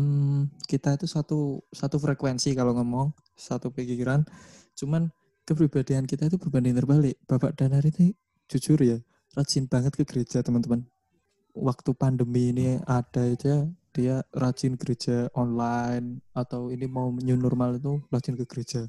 hmm, 0.00 0.64
kita 0.64 0.96
itu 0.96 1.04
satu 1.04 1.60
satu 1.68 2.00
frekuensi 2.00 2.56
kalau 2.56 2.72
ngomong, 2.80 3.12
satu 3.36 3.68
pikiran. 3.68 4.24
Cuman 4.72 5.12
kepribadian 5.44 6.08
kita 6.08 6.32
itu 6.32 6.40
berbanding 6.40 6.80
terbalik. 6.80 7.20
Bapak 7.28 7.60
Danar 7.60 7.84
itu 7.84 8.16
jujur 8.48 8.80
ya, 8.80 8.96
rajin 9.36 9.68
banget 9.68 9.92
ke 9.92 10.08
gereja, 10.08 10.40
teman-teman. 10.40 10.88
Waktu 11.52 11.92
pandemi 11.92 12.56
ini 12.56 12.80
ada 12.88 13.20
aja 13.20 13.68
dia 13.92 14.24
rajin 14.32 14.80
gereja 14.80 15.28
online 15.36 16.24
atau 16.32 16.72
ini 16.72 16.88
mau 16.88 17.12
new 17.12 17.36
normal 17.36 17.76
itu 17.76 18.00
rajin 18.08 18.32
ke 18.32 18.48
gereja. 18.48 18.88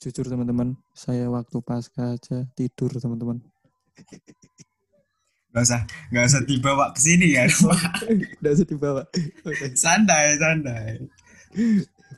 Jujur 0.00 0.24
teman-teman, 0.32 0.80
saya 0.96 1.28
waktu 1.28 1.60
pasca 1.60 2.16
aja 2.16 2.48
tidur 2.56 2.88
teman-teman. 2.96 3.44
Gak 5.48 5.64
usah, 5.64 5.80
gak 6.12 6.24
usah 6.28 6.42
dibawa 6.44 6.92
ke 6.92 7.00
sini 7.00 7.34
ya. 7.34 7.48
Nggak 8.38 8.52
usah 8.52 8.66
dibawa. 8.66 9.02
Oke. 9.42 9.72
santai, 9.74 10.36
santai. 10.36 11.02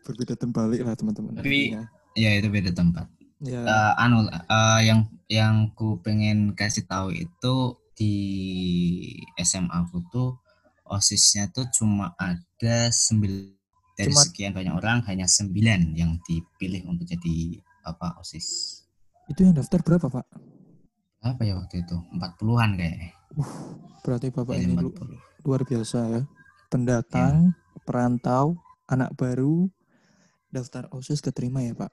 Berbeda 0.03 0.35
terbalik 0.35 0.83
lah 0.83 0.95
teman-teman. 0.95 1.39
Tapi- 1.39 1.73
intinya. 1.73 1.87
Ya 2.15 2.35
itu 2.35 2.51
beda 2.51 2.75
tempat. 2.75 3.07
ya, 3.41 3.63
Eh, 3.63 3.93
anu, 3.97 4.27
eh, 4.27 4.81
yang 4.83 5.01
yang 5.25 5.55
ku 5.73 5.97
pengen 5.99 6.53
kasih 6.53 6.85
tahu 6.85 7.15
itu 7.15 7.57
di 7.95 8.15
SMA 9.39 9.71
aku 9.71 10.03
tuh 10.09 10.37
osisnya 10.85 11.49
tuh 11.49 11.71
cuma 11.71 12.13
ada 12.17 12.91
sembilan 12.91 13.55
dari 13.95 14.11
Cuma- 14.11 14.27
sekian 14.27 14.51
banyak 14.51 14.75
orang 14.75 15.07
hanya 15.07 15.25
sembilan 15.25 15.95
yang 15.95 16.19
dipilih 16.21 16.83
untuk 16.85 17.07
jadi 17.07 17.63
apa 17.85 18.19
osis. 18.19 18.81
itu 19.29 19.41
yang 19.41 19.55
daftar 19.55 19.79
berapa 19.81 20.11
pak? 20.11 20.27
Apa 21.21 21.45
ya 21.45 21.57
waktu 21.57 21.85
itu? 21.85 21.97
Empat 22.11 22.41
puluhan 22.41 22.77
kayaknya. 22.77 23.13
Berarti 24.01 24.33
bapak 24.33 24.57
ini 24.57 24.73
lu- 24.75 24.93
40. 24.93 25.21
luar 25.45 25.63
biasa 25.65 25.99
ya. 26.09 26.23
Pendatang, 26.69 27.53
perantau, 27.85 28.57
anak 28.87 29.13
baru, 29.15 29.69
daftar 30.49 30.89
osis 30.91 31.21
keterima 31.21 31.61
ya 31.61 31.75
pak. 31.75 31.93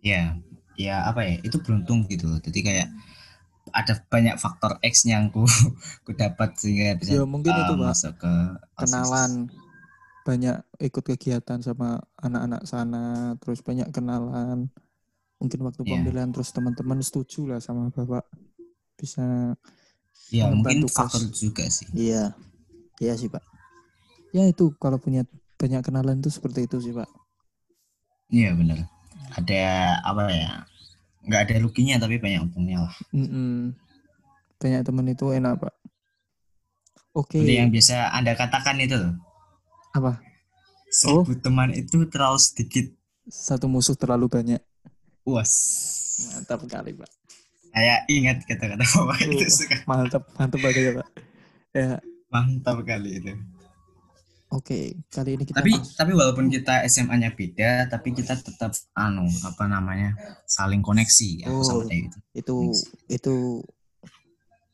Ya, 0.00 0.36
ya 0.76 1.08
apa 1.08 1.24
ya? 1.24 1.40
Itu 1.40 1.60
beruntung 1.60 2.04
gitu. 2.06 2.28
Jadi 2.38 2.60
kayak 2.60 2.88
ada 3.68 4.00
banyak 4.08 4.36
faktor 4.36 4.80
X 4.80 5.04
yang 5.04 5.28
ku 5.28 5.44
ku 6.04 6.10
dapat 6.12 6.56
sehingga 6.56 6.96
bisa 6.96 7.16
Ya 7.16 7.24
mungkin 7.24 7.52
eh, 7.52 7.60
itu 7.60 7.74
pak. 7.76 7.84
masuk 7.84 8.12
ke 8.16 8.32
OSIS. 8.76 8.80
kenalan 8.84 9.30
banyak 10.24 10.56
ikut 10.80 11.04
kegiatan 11.04 11.60
sama 11.60 12.04
anak-anak 12.20 12.64
sana 12.64 13.32
terus 13.40 13.64
banyak 13.64 13.88
kenalan 13.88 14.68
mungkin 15.38 15.60
waktu 15.62 15.82
Iya. 15.82 15.90
pemilihan 16.02 16.30
terus 16.30 16.50
teman-teman 16.50 16.98
setuju 17.00 17.46
lah 17.46 17.58
sama 17.58 17.88
bapak 17.90 18.26
bisa 18.98 19.54
Ya 20.28 20.50
mengemban 20.50 20.82
mungkin 20.82 20.90
faktor 20.90 21.22
juga 21.30 21.64
sih. 21.70 21.86
iya 21.94 22.34
iya 22.98 23.14
sih 23.14 23.30
pak 23.30 23.40
ya 24.30 24.44
itu 24.44 24.74
kalau 24.76 24.98
punya 24.98 25.24
banyak 25.56 25.80
kenalan 25.80 26.18
itu 26.18 26.28
seperti 26.28 26.66
itu 26.66 26.78
sih 26.78 26.92
pak 26.92 27.08
Iya 28.28 28.52
benar. 28.52 28.84
Ada 29.32 29.62
apa 30.04 30.28
ya? 30.28 30.52
Nggak 31.24 31.40
ada 31.48 31.54
ruginya 31.64 31.96
tapi 31.96 32.20
banyak 32.20 32.44
untungnya 32.44 32.84
lah. 32.84 32.94
Mm-mm. 33.10 33.72
banyak 34.60 34.84
teman 34.84 35.08
itu 35.08 35.32
enak 35.32 35.56
pak 35.56 35.74
oke 37.14 37.40
Seperti 37.40 37.56
yang 37.56 37.70
biasa 37.70 38.12
anda 38.12 38.34
katakan 38.34 38.76
itu 38.82 38.98
loh. 38.98 39.14
apa 39.94 40.20
Seribu 40.90 41.32
teman 41.40 41.72
itu 41.72 42.04
terlalu 42.04 42.36
sedikit. 42.36 42.84
satu 43.24 43.64
musuh 43.64 43.96
terlalu 43.96 44.28
banyak 44.28 44.60
Was. 45.30 45.52
mantap 46.26 46.60
kali 46.64 46.92
pak 46.92 47.10
Saya 47.68 48.02
ingat 48.06 48.42
kata-kata 48.42 48.82
bapak 48.96 49.18
itu 49.24 49.46
suka 49.46 49.76
mantap 49.84 50.22
mantap 50.34 50.58
banget 50.58 50.82
ya 50.82 50.92
pak 50.94 51.08
ya 51.70 51.90
mantap 52.26 52.76
kali 52.82 53.10
itu. 53.14 53.32
oke 54.48 54.80
kali 55.06 55.30
ini 55.34 55.44
kita 55.44 55.60
Tapi 55.60 55.70
tapi 55.94 56.10
walaupun 56.12 56.48
kita 56.48 56.80
SMA-nya 56.84 57.30
beda, 57.30 57.86
tapi 57.86 58.10
kita 58.10 58.34
tetap 58.34 58.72
anu 58.94 59.28
apa 59.44 59.64
namanya 59.64 60.16
saling 60.44 60.80
koneksi. 60.80 61.44
Aku 61.44 61.60
sama 61.62 61.84
kayak 61.84 62.02
gitu. 62.08 62.18
itu 62.34 62.56
itu 63.06 63.34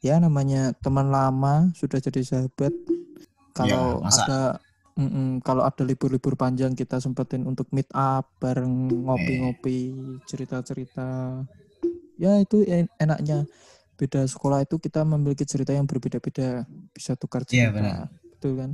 ya 0.00 0.16
namanya 0.16 0.72
teman 0.78 1.08
lama 1.08 1.72
sudah 1.72 1.98
jadi 1.98 2.22
sahabat 2.22 2.72
kalau 3.52 3.98
Ya, 3.98 4.04
masa- 4.04 4.24
ada 4.24 4.40
mm-mm, 4.94 5.42
kalau 5.42 5.62
ada 5.66 5.82
libur-libur 5.82 6.34
panjang 6.34 6.72
kita 6.74 6.98
sempetin 6.98 7.42
untuk 7.44 7.66
meet 7.74 7.88
up 7.94 8.30
bareng 8.38 8.90
ngopi-ngopi 9.04 9.94
cerita-cerita 10.26 11.42
ya 12.14 12.38
itu 12.38 12.62
en- 12.66 12.90
enaknya 12.98 13.42
beda 13.94 14.26
sekolah 14.26 14.66
itu 14.66 14.78
kita 14.78 15.06
memiliki 15.06 15.46
cerita 15.46 15.70
yang 15.70 15.86
berbeda-beda 15.86 16.66
bisa 16.90 17.14
tukar 17.14 17.46
Iya, 17.46 17.70
cerita 17.70 17.74
benar. 17.74 17.96
betul 18.34 18.52
kan 18.58 18.70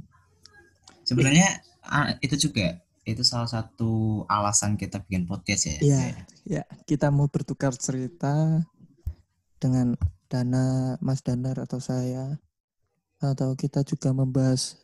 Sebenarnya 1.05 1.49
ah, 1.83 2.15
itu 2.23 2.37
juga 2.49 2.79
itu 3.03 3.25
salah 3.27 3.49
satu 3.49 4.23
alasan 4.31 4.77
kita 4.77 5.03
bikin 5.03 5.27
podcast 5.27 5.67
ya. 5.67 5.79
Iya. 5.83 6.01
Ya 6.47 6.63
kita 6.87 7.09
mau 7.11 7.27
bertukar 7.27 7.75
cerita 7.75 8.63
dengan 9.59 9.97
Dana 10.31 10.95
Mas 11.03 11.25
Danar 11.27 11.59
atau 11.59 11.83
saya 11.83 12.39
atau 13.19 13.53
kita 13.59 13.83
juga 13.83 14.15
membahas 14.15 14.79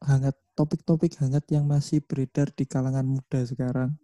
hangat 0.00 0.36
topik-topik 0.52 1.14
hangat 1.16 1.44
yang 1.48 1.64
masih 1.64 2.00
beredar 2.00 2.50
di 2.50 2.64
kalangan 2.64 3.04
muda 3.04 3.40
sekarang. 3.42 3.94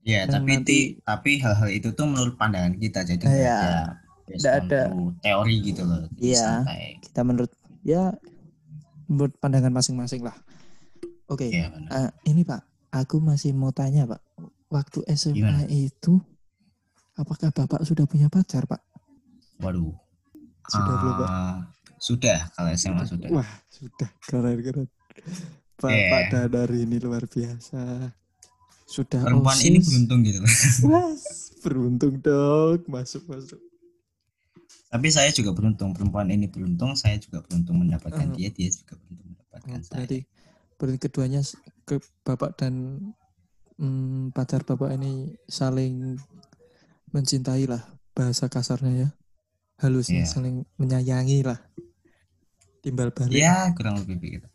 Iya, 0.00 0.24
tapi 0.26 0.50
nanti- 0.56 0.64
ti- 0.64 0.92
tapi 0.98 1.30
hal-hal 1.38 1.68
itu 1.68 1.92
tuh 1.92 2.06
menurut 2.06 2.34
pandangan 2.34 2.72
kita 2.74 3.04
jadi 3.04 3.20
based 3.20 4.40
nggak 4.40 4.54
on 4.54 4.64
ada. 4.64 4.80
teori 5.20 5.56
gitu 5.60 5.82
loh. 5.82 6.00
Iya. 6.16 6.64
Kita 7.00 7.20
menurut 7.20 7.52
ya 7.82 8.14
menurut 9.06 9.34
pandangan 9.36 9.70
masing-masing 9.70 10.22
lah. 10.22 10.34
Oke, 11.26 11.46
Iya 11.46 11.68
benar. 11.68 11.90
eh, 11.92 12.10
ini 12.26 12.42
Pak, 12.42 12.62
aku 12.90 13.18
masih 13.18 13.52
mau 13.52 13.70
tanya 13.70 14.02
Pak. 14.04 14.22
Waktu 14.68 15.02
SMA 15.10 15.34
Gimana? 15.36 15.66
itu 15.66 16.18
apakah 17.12 17.50
Bapak 17.50 17.82
sudah 17.82 18.06
punya 18.06 18.26
pacar 18.26 18.64
Pak? 18.64 18.80
Waduh. 19.58 19.94
Sudah 20.64 20.94
belum 20.96 21.14
Pak? 21.16 21.30
Ah, 22.00 22.02
Sudah 22.02 22.48
kalau 22.50 22.70
SMA 22.72 23.04
sudah. 23.04 23.28
Wah, 23.28 23.50
sudah 23.68 24.08
keren 24.22 24.56
keren. 24.58 24.86
Bapak 25.76 25.92
Yeah. 25.92 26.48
Dadar 26.48 26.68
ini 26.70 26.96
luar 26.96 27.24
biasa. 27.24 28.08
Sudah 28.84 29.20
Perempuan 29.20 29.52
OSIS. 29.54 29.68
ini 29.68 29.78
beruntung 29.78 30.20
gitu. 30.24 30.40
Mas, 30.88 31.22
beruntung 31.60 32.14
dong. 32.18 32.80
Masuk, 32.86 33.22
masuk. 33.26 33.60
Tapi 34.88 35.06
saya 35.08 35.28
juga 35.30 35.52
beruntung. 35.52 35.92
Perempuan 35.92 36.26
ini 36.28 36.48
beruntung, 36.48 36.96
saya 36.96 37.16
juga 37.16 37.40
beruntung 37.40 37.78
mendapatkan 37.78 38.26
Hmm. 38.26 38.34
dia, 38.34 38.48
dia 38.48 38.68
juga 38.68 38.96
beruntung 38.96 39.30
mendapatkan 39.30 39.78
saya. 39.78 39.92
berarti, 39.94 40.18
berarti 40.74 40.98
keduanya 40.98 41.40
ke 41.84 41.96
Bapak 42.24 42.56
dan 42.56 42.98
mm, 43.76 44.32
pacar 44.32 44.64
Bapak 44.64 44.90
ini 44.90 45.36
saling 45.46 46.16
mencintai 47.10 47.68
lah. 47.68 47.84
Bahasa 48.10 48.48
kasarnya 48.48 48.92
ya. 48.96 49.08
Halusnya 49.78 50.24
Iya. 50.24 50.28
saling 50.28 50.56
menyayangi 50.76 51.40
lah. 51.40 51.56
Timbal 52.80 53.12
balik. 53.12 53.32
Ya, 53.36 53.68
kurang 53.76 54.00
lebih 54.00 54.16
begitu. 54.18 54.48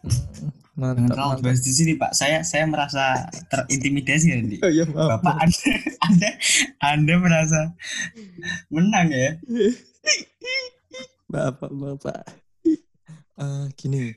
Mm, 0.00 0.10
Jangan 0.80 0.96
Mantap, 0.96 1.12
terlalu 1.12 1.30
mantap. 1.34 1.44
bahas 1.44 1.60
di 1.60 1.72
sini, 1.74 1.92
Pak. 1.98 2.12
Saya 2.14 2.38
saya 2.40 2.64
merasa 2.64 3.04
terintimidasi 3.50 4.26
nanti. 4.32 4.56
Oh 4.64 4.70
iya, 4.70 4.84
maaf. 4.86 5.18
Bapak 5.18 5.34
Anda, 5.44 5.70
Anda, 6.06 6.30
Anda 6.80 7.14
merasa 7.18 7.60
menang 8.70 9.08
ya? 9.12 9.30
Bapak, 11.30 11.70
bapak. 11.70 12.26
Eh, 13.38 13.66
gini. 13.78 14.10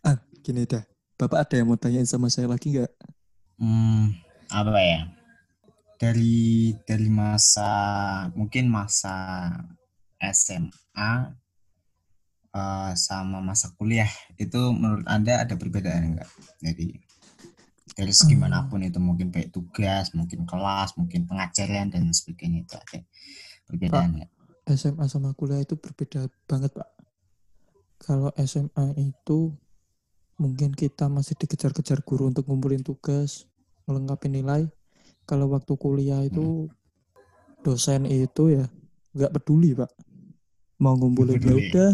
Ah, 0.00 0.16
gini 0.40 0.64
dah. 0.64 0.80
Bapak 1.16 1.44
ada 1.44 1.54
yang 1.60 1.68
mau 1.68 1.76
tanyain 1.76 2.08
sama 2.08 2.32
saya 2.32 2.48
lagi 2.48 2.72
nggak? 2.72 2.92
Hmm, 3.60 4.16
apa 4.48 4.80
ya? 4.80 5.00
Dari 5.96 6.72
dari 6.84 7.08
masa 7.08 7.68
mungkin 8.32 8.68
masa 8.68 9.48
SMA 10.20 11.32
eh, 12.56 12.92
sama 12.96 13.44
masa 13.44 13.68
kuliah 13.76 14.08
itu 14.40 14.72
menurut 14.72 15.04
Anda 15.04 15.44
ada 15.44 15.54
perbedaan 15.60 16.16
enggak? 16.16 16.30
Jadi 16.64 16.96
dari 17.96 18.12
segi 18.12 18.36
Hmm. 18.36 18.48
mana 18.48 18.64
pun 18.68 18.80
itu 18.80 18.96
mungkin 19.00 19.28
baik 19.32 19.52
tugas, 19.52 20.12
mungkin 20.16 20.48
kelas, 20.48 20.96
mungkin 20.96 21.28
pengajaran 21.28 21.92
dan 21.92 22.08
sebagainya 22.12 22.64
itu 22.64 22.74
ada 22.76 22.98
perbedaan 23.68 24.10
enggak? 24.20 24.30
SMA 24.66 25.06
sama 25.06 25.30
kuliah 25.38 25.62
itu 25.62 25.78
berbeda 25.78 26.26
banget, 26.50 26.74
Pak. 26.74 26.90
Kalau 28.02 28.34
SMA 28.36 28.92
itu 28.98 29.54
mungkin 30.36 30.76
kita 30.76 31.08
masih 31.08 31.38
dikejar-kejar 31.38 32.04
guru 32.04 32.28
untuk 32.28 32.44
ngumpulin 32.50 32.84
tugas, 32.84 33.48
melengkapi 33.88 34.28
nilai. 34.28 34.68
Kalau 35.24 35.48
waktu 35.54 35.72
kuliah 35.78 36.20
itu 36.26 36.68
dosen 37.64 38.04
itu 38.06 38.60
ya 38.60 38.66
nggak 39.16 39.32
peduli, 39.40 39.72
Pak. 39.72 39.90
Mau 40.82 40.92
ngumpulin 40.98 41.40
ya 41.40 41.54
udah, 41.56 41.92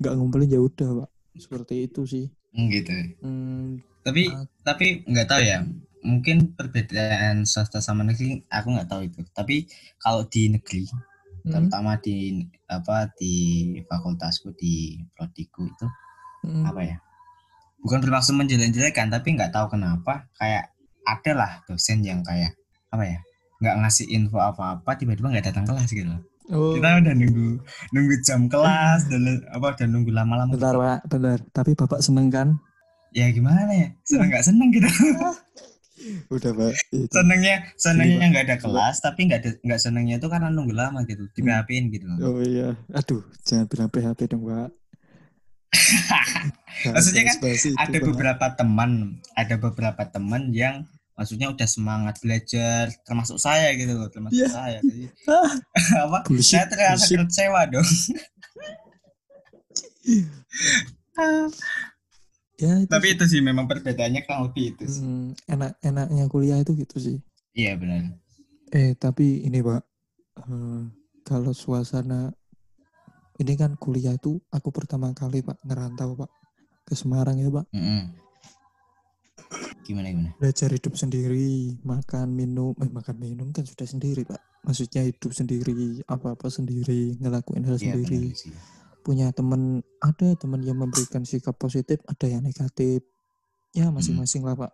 nggak 0.00 0.14
ngumpulin 0.14 0.50
ya 0.50 0.60
udah, 0.60 0.88
Pak. 1.04 1.10
Seperti 1.38 1.74
itu 1.90 2.00
sih. 2.06 2.26
Hmm, 2.54 2.66
gitu. 2.70 2.92
Hmm, 3.22 3.82
Tapi 4.04 4.30
Ah. 4.30 4.46
tapi 4.62 5.02
nggak 5.08 5.26
tahu 5.26 5.42
ya. 5.42 5.66
Mungkin 6.04 6.52
perbedaan 6.52 7.48
swasta 7.48 7.80
sama 7.80 8.04
negeri 8.04 8.44
aku 8.52 8.68
nggak 8.76 8.88
tahu 8.92 9.02
itu. 9.08 9.20
Tapi 9.32 9.64
kalau 9.96 10.28
di 10.28 10.52
negeri 10.52 10.84
hmm, 11.44 11.52
terutama 11.52 11.96
di 12.00 12.44
apa 12.68 13.12
di 13.20 13.34
fakultasku 13.84 14.56
di 14.56 15.00
prodiku 15.12 15.68
itu 15.68 15.86
hmm. 16.48 16.64
apa 16.64 16.80
ya 16.82 16.96
bukan 17.84 18.00
bermaksud 18.00 18.32
menjelek-jelekan 18.40 19.12
tapi 19.12 19.36
nggak 19.36 19.52
tahu 19.52 19.76
kenapa 19.76 20.24
kayak 20.40 20.72
ada 21.04 21.32
lah 21.36 21.52
dosen 21.68 22.00
yang 22.00 22.24
kayak 22.24 22.56
apa 22.88 23.04
ya 23.04 23.18
nggak 23.60 23.76
ngasih 23.84 24.08
info 24.08 24.40
apa-apa 24.40 24.96
tiba-tiba 24.96 25.28
nggak 25.30 25.52
datang 25.52 25.64
kelas 25.68 25.92
gitu 25.92 26.08
loh. 26.08 26.20
Oh, 26.46 26.76
kita 26.76 27.00
udah 27.00 27.14
nunggu 27.14 27.56
nunggu 27.90 28.14
jam 28.20 28.44
kelas 28.46 29.08
dan 29.08 29.24
apa 29.48 29.72
dan 29.74 29.88
nunggu 29.90 30.12
lama-lama 30.12 30.52
bentar, 30.52 30.74
Pak, 30.74 30.98
bentar. 31.08 31.38
Tapi 31.50 31.72
Bapak 31.72 32.00
seneng 32.00 32.28
kan? 32.28 32.48
ya 33.14 33.30
gimana 33.30 33.70
ya 33.70 33.88
seneng 34.02 34.26
nggak 34.26 34.42
seneng 34.42 34.68
gitu 34.70 34.90
Udah, 36.26 36.50
Pak. 36.52 36.72
Itu. 36.90 37.06
senengnya 37.08 37.54
senengnya 37.78 38.18
Pak. 38.20 38.28
nggak 38.28 38.44
ada 38.44 38.56
kelas 38.58 38.96
tapi 38.98 39.20
nggak 39.24 39.40
ada 39.40 39.50
nggak 39.62 39.80
senengnya 39.80 40.14
itu 40.18 40.26
karena 40.26 40.48
nunggu 40.50 40.74
lama 40.74 41.00
gitu 41.06 41.24
di 41.30 41.40
Hmm. 41.40 41.48
PHP-in 41.48 41.84
gitu 41.88 42.04
loh. 42.04 42.18
Oh 42.28 42.40
iya, 42.42 42.74
aduh, 42.92 43.22
jangan 43.40 43.64
bilang 43.64 43.88
PHP 43.88 44.20
dong, 44.26 44.42
Pak. 44.44 44.68
Maksudnya 46.92 47.22
kan 47.24 47.36
ada 47.80 47.98
beberapa 48.00 48.46
teman 48.52 48.90
ada 49.32 49.54
beberapa 49.56 50.02
teman 50.04 50.50
yang 50.50 50.84
maksudnya 51.14 51.46
udah 51.48 51.66
semangat 51.66 52.18
belajar 52.18 52.90
termasuk 53.02 53.38
saya 53.38 53.70
gitu 53.72 53.94
loh 53.94 54.08
termasuk 54.08 54.38
Iya. 54.40 54.50
saya 54.50 54.78
jadi 54.80 55.06
apa 56.04 56.18
bullshit, 56.26 56.58
saya 56.58 56.66
terasa 56.66 57.06
bullshit. 57.06 57.18
kecewa 57.22 57.60
dong 57.68 57.86
Ya, 62.54 62.70
itu 62.78 62.86
tapi 62.86 63.18
itu 63.18 63.24
sih 63.26 63.42
memang 63.42 63.66
perbedaannya 63.66 64.22
kurang 64.22 64.46
lebih 64.46 64.78
itu 64.78 64.84
sih. 64.86 65.02
Hmm, 65.02 65.34
enak-enaknya 65.50 66.24
kuliah 66.30 66.58
itu 66.58 66.70
gitu 66.76 66.96
sih. 66.96 67.16
iya 67.50 67.74
benar 67.74 68.14
Eh, 68.70 68.94
tapi 68.94 69.42
ini, 69.42 69.58
Pak. 69.58 69.82
eh, 70.40 70.82
kalau 71.22 71.50
suasana 71.50 72.30
ini 73.36 73.54
kan 73.54 73.74
kuliah 73.74 74.14
itu 74.14 74.38
aku 74.50 74.70
pertama 74.70 75.10
kali, 75.10 75.42
Pak, 75.42 75.62
ngerantau, 75.62 76.14
Pak, 76.16 76.30
ke 76.84 76.94
Semarang 76.94 77.38
ya, 77.38 77.50
Pak. 77.50 77.66
Mm-mm. 77.70 78.02
Gimana 79.84 80.08
gimana 80.08 80.30
Belajar 80.40 80.72
hidup 80.72 80.96
sendiri, 80.96 81.76
makan, 81.84 82.32
minum, 82.32 82.72
eh 82.80 82.88
makan 82.88 83.16
minum 83.20 83.52
kan 83.52 83.62
sudah 83.62 83.84
sendiri, 83.84 84.24
Pak. 84.24 84.40
Maksudnya 84.64 85.04
hidup 85.04 85.30
sendiri, 85.30 86.00
apa-apa 86.08 86.48
sendiri, 86.48 87.20
ngelakuin 87.20 87.68
hal 87.68 87.76
iya 87.76 87.92
sendiri. 87.92 88.32
benar 88.32 88.40
sih 88.40 88.54
punya 89.04 89.28
teman 89.36 89.84
ada 90.00 90.32
teman 90.32 90.64
yang 90.64 90.80
memberikan 90.80 91.28
sikap 91.28 91.60
positif 91.60 92.00
ada 92.08 92.24
yang 92.24 92.40
negatif 92.40 93.04
ya 93.76 93.92
masing-masing 93.92 94.40
lah 94.40 94.56
pak 94.56 94.72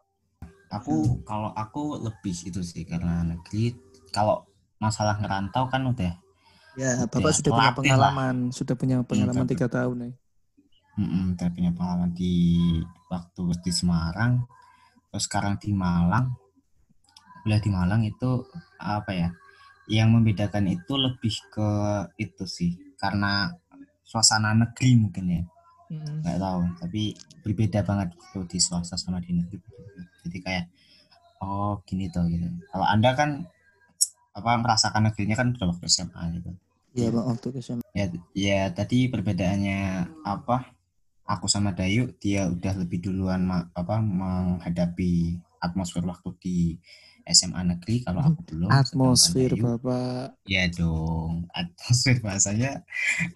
aku 0.70 1.18
kalau 1.27 1.51
aku 1.51 1.99
lebih 1.99 2.31
itu 2.31 2.62
sih 2.62 2.87
karena 2.87 3.27
negeri 3.27 3.75
kalau 4.14 4.46
masalah 4.79 5.18
ngerantau 5.18 5.66
kan 5.66 5.83
udah 5.83 6.14
ya 6.79 6.94
Udah 7.03 7.11
bapak 7.11 7.33
sudah 7.35 7.51
punya 7.51 7.66
lah. 7.66 7.75
pengalaman 7.75 8.37
sudah 8.55 8.75
punya 8.79 8.96
pengalaman 9.03 9.42
betul. 9.42 9.53
tiga 9.59 9.66
tahun 9.66 9.96
nih 9.99 10.14
Mm-mm, 10.94 11.27
saya 11.35 11.51
punya 11.51 11.70
pengalaman 11.75 12.11
di 12.14 12.35
waktu 13.11 13.42
di 13.66 13.73
Semarang 13.75 14.46
terus 15.11 15.27
sekarang 15.27 15.59
di 15.59 15.75
Malang 15.75 16.33
kuliah 17.42 17.61
di 17.61 17.70
Malang 17.73 18.05
itu 18.05 18.44
apa 18.79 19.11
ya 19.16 19.29
yang 19.90 20.14
membedakan 20.14 20.70
itu 20.70 20.94
lebih 20.94 21.35
ke 21.51 21.70
itu 22.20 22.44
sih. 22.46 22.79
Karena 22.94 23.51
suasana 24.07 24.55
negeri 24.55 24.90
mungkin 24.94 25.25
ya. 25.27 25.42
Nggak 25.90 26.38
tahu 26.38 26.62
tapi 26.79 27.03
berbeda 27.42 27.83
banget 27.83 28.14
gitu 28.14 28.46
di 28.46 28.59
swasta 28.62 28.94
sama 28.94 29.18
di 29.18 29.35
negeri. 29.35 29.59
Jadi 30.23 30.38
kayak 30.38 30.64
oh 31.42 31.83
gini 31.83 32.07
tuh 32.12 32.29
gitu. 32.31 32.46
Kalau 32.70 32.87
anda 32.87 33.11
kan 33.18 33.42
apa 34.31 34.51
merasakan 34.62 35.11
negerinya 35.11 35.35
kan 35.35 35.49
waktu 35.59 35.87
SMA 35.90 36.23
gitu. 36.38 36.51
Iya 36.94 37.09
pak 37.14 37.25
waktu 37.27 37.46
SMA 37.62 37.87
ya 37.94 38.07
ya 38.35 38.61
tadi 38.70 39.11
perbedaannya 39.11 40.07
apa 40.27 40.70
aku 41.31 41.47
sama 41.47 41.71
Dayu 41.71 42.11
dia 42.19 42.51
udah 42.51 42.75
lebih 42.83 42.99
duluan 43.07 43.47
ma- 43.47 43.71
apa 43.71 44.03
menghadapi 44.03 45.38
atmosfer 45.62 46.03
waktu 46.03 46.31
di 46.43 46.59
SMA 47.31 47.62
negeri 47.62 48.03
kalau 48.03 48.27
aku 48.27 48.40
belum 48.51 48.66
atmosfer 48.66 49.55
Dayu- 49.55 49.62
bapak. 49.79 50.35
Ya 50.51 50.66
dong 50.66 51.47
atmosfer 51.55 52.19
bahasanya 52.19 52.83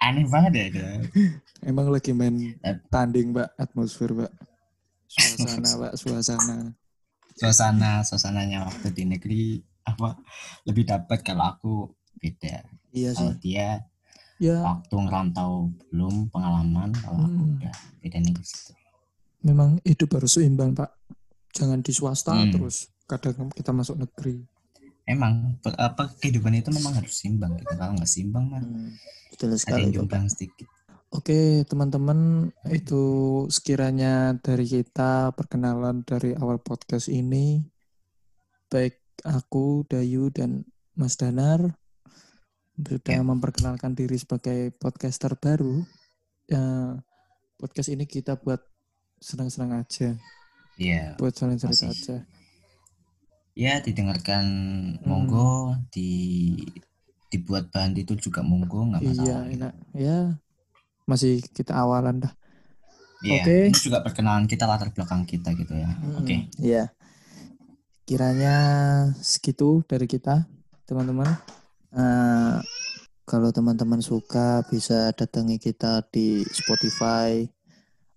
aneh 0.03 0.27
banget 0.27 0.53
ya 0.75 0.99
emang 1.63 1.87
lagi 1.95 2.11
main 2.11 2.59
tanding 2.91 3.31
pak 3.31 3.55
atmosfer 3.55 4.11
pak 4.11 4.33
suasana 5.07 5.71
pak 5.87 5.93
suasana. 5.95 6.57
Suasana 7.35 8.03
suasananya 8.03 8.67
waktu 8.67 8.89
di 8.95 9.05
negeri 9.07 9.43
apa 9.87 10.19
lebih 10.67 10.87
dapat 10.87 11.19
kalau 11.23 11.45
aku 11.55 11.75
beda. 12.19 12.63
Iya 12.95 13.11
sih. 13.11 13.19
kalau 13.19 13.35
dia 13.39 13.69
ya 14.37 14.59
waktu 14.61 14.94
ngerantau 14.97 15.53
belum 15.88 16.29
pengalaman 16.29 16.90
kalau 16.97 17.23
aku 17.23 17.40
Hmm. 17.40 17.55
udah 17.57 17.75
beda 18.01 18.18
nih 18.18 18.35
gitu. 18.35 18.73
memang 19.40 19.70
hidup 19.83 20.09
harus 20.12 20.33
seimbang 20.33 20.73
pak 20.73 20.90
jangan 21.51 21.79
di 21.79 21.92
swasta 21.92 22.33
Hmm. 22.33 22.51
terus 22.51 22.88
kadang 23.05 23.49
kita 23.51 23.70
masuk 23.70 23.94
negeri 23.97 24.42
emang 25.05 25.61
apa 25.77 26.09
kehidupan 26.18 26.57
itu 26.57 26.73
memang 26.73 26.97
harus 26.97 27.14
seimbang 27.14 27.55
gitu 27.57 27.73
kalau 27.75 27.92
nggak 27.94 28.09
seimbang 28.09 28.44
mah 28.49 28.62
betul 29.31 29.49
ada 29.49 29.57
sekali 29.57 29.81
yang 29.81 29.85
itu 29.85 29.94
Pak. 29.94 29.99
jomblang 30.03 30.29
sedikit 30.29 30.68
Oke, 31.14 31.62
teman-teman, 31.70 32.51
itu 32.75 33.03
sekiranya 33.47 34.35
dari 34.35 34.66
kita 34.66 35.31
perkenalan 35.38 36.03
dari 36.03 36.35
awal 36.35 36.59
podcast 36.59 37.07
ini. 37.07 37.62
Baik 38.66 38.99
aku, 39.23 39.87
Dayu, 39.87 40.35
dan 40.35 40.66
Mas 40.99 41.14
Danar 41.14 41.70
sudah 42.75 42.99
Ya. 43.07 43.23
memperkenalkan 43.23 43.95
diri 43.95 44.19
sebagai 44.19 44.75
podcaster 44.75 45.35
baru. 45.35 45.87
Ya, 46.45 46.99
podcast 47.57 47.89
ini 47.89 48.05
kita 48.05 48.37
buat 48.37 48.61
senang-senang 49.17 49.81
aja, 49.81 50.19
Iya 50.77 51.15
buat 51.17 51.33
saling 51.33 51.57
cerita 51.57 51.89
Masih. 51.89 51.97
aja. 51.97 52.17
ya 53.55 53.79
didengarkan 53.79 54.45
Hmm. 54.99 55.07
monggo 55.07 55.79
di 55.89 56.51
dibuat 57.31 57.71
bahan 57.71 57.95
itu 57.95 58.19
juga 58.21 58.43
monggo 58.43 58.83
nggak 58.85 59.01
masalah 59.01 59.25
Iya, 59.25 59.39
enak. 59.55 59.73
Ya, 59.95 60.19
masih 61.05 61.39
kita 61.41 61.73
awalan 61.73 62.19
dah. 62.21 62.35
Iya, 63.23 63.41
Oke. 63.41 63.57
ini 63.71 63.79
juga 63.79 64.03
perkenalan 64.03 64.45
kita 64.45 64.67
latar 64.67 64.91
belakang 64.91 65.23
kita 65.25 65.55
gitu 65.55 65.73
ya. 65.73 65.87
Hmm, 65.89 66.19
Oke. 66.21 66.51
Iya. 66.59 66.91
Kiranya 68.05 68.55
segitu 69.19 69.81
dari 69.89 70.05
kita, 70.05 70.45
teman-teman. 70.85 71.31
Eh, 71.95 72.57
kalau 73.25 73.49
teman-teman 73.55 74.03
suka 74.03 74.67
bisa 74.69 75.15
datangi 75.15 75.57
kita 75.57 76.05
di 76.13 76.45
Spotify 76.45 77.41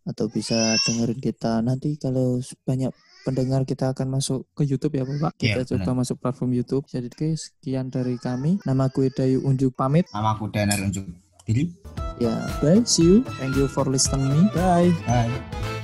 atau 0.08 0.26
bisa 0.32 0.76
dengerin 0.88 1.20
kita 1.20 1.60
nanti 1.60 2.00
kalau 2.00 2.40
banyak 2.64 2.92
pendengar 3.28 3.68
kita 3.68 3.92
akan 3.92 4.20
masuk 4.20 4.48
ke 4.56 4.64
YouTube 4.64 4.96
ya 4.98 5.04
Bapak. 5.04 5.36
Iya, 5.44 5.62
Kita 5.62 5.78
coba 5.78 6.04
masuk 6.04 6.18
platform 6.24 6.52
YouTube. 6.56 6.88
Jadi 6.88 7.12
oke, 7.12 7.30
sekian 7.36 7.92
dari 7.92 8.16
kami. 8.16 8.64
Nama 8.64 8.88
gue 8.88 9.12
Dayu 9.12 9.44
Unjuk 9.44 9.76
pamit. 9.76 10.08
Nama 10.16 10.32
aku 10.34 10.48
Danar 10.48 10.80
unjuk 10.80 11.06
diri. 11.44 11.72
Ya, 12.18 12.34
bye. 12.64 12.82
See 12.88 13.04
you. 13.04 13.16
Thank 13.38 13.60
you 13.60 13.68
for 13.68 13.86
listening 13.86 14.32
me. 14.32 14.42
Bye. 14.56 14.96
Bye. 15.06 15.77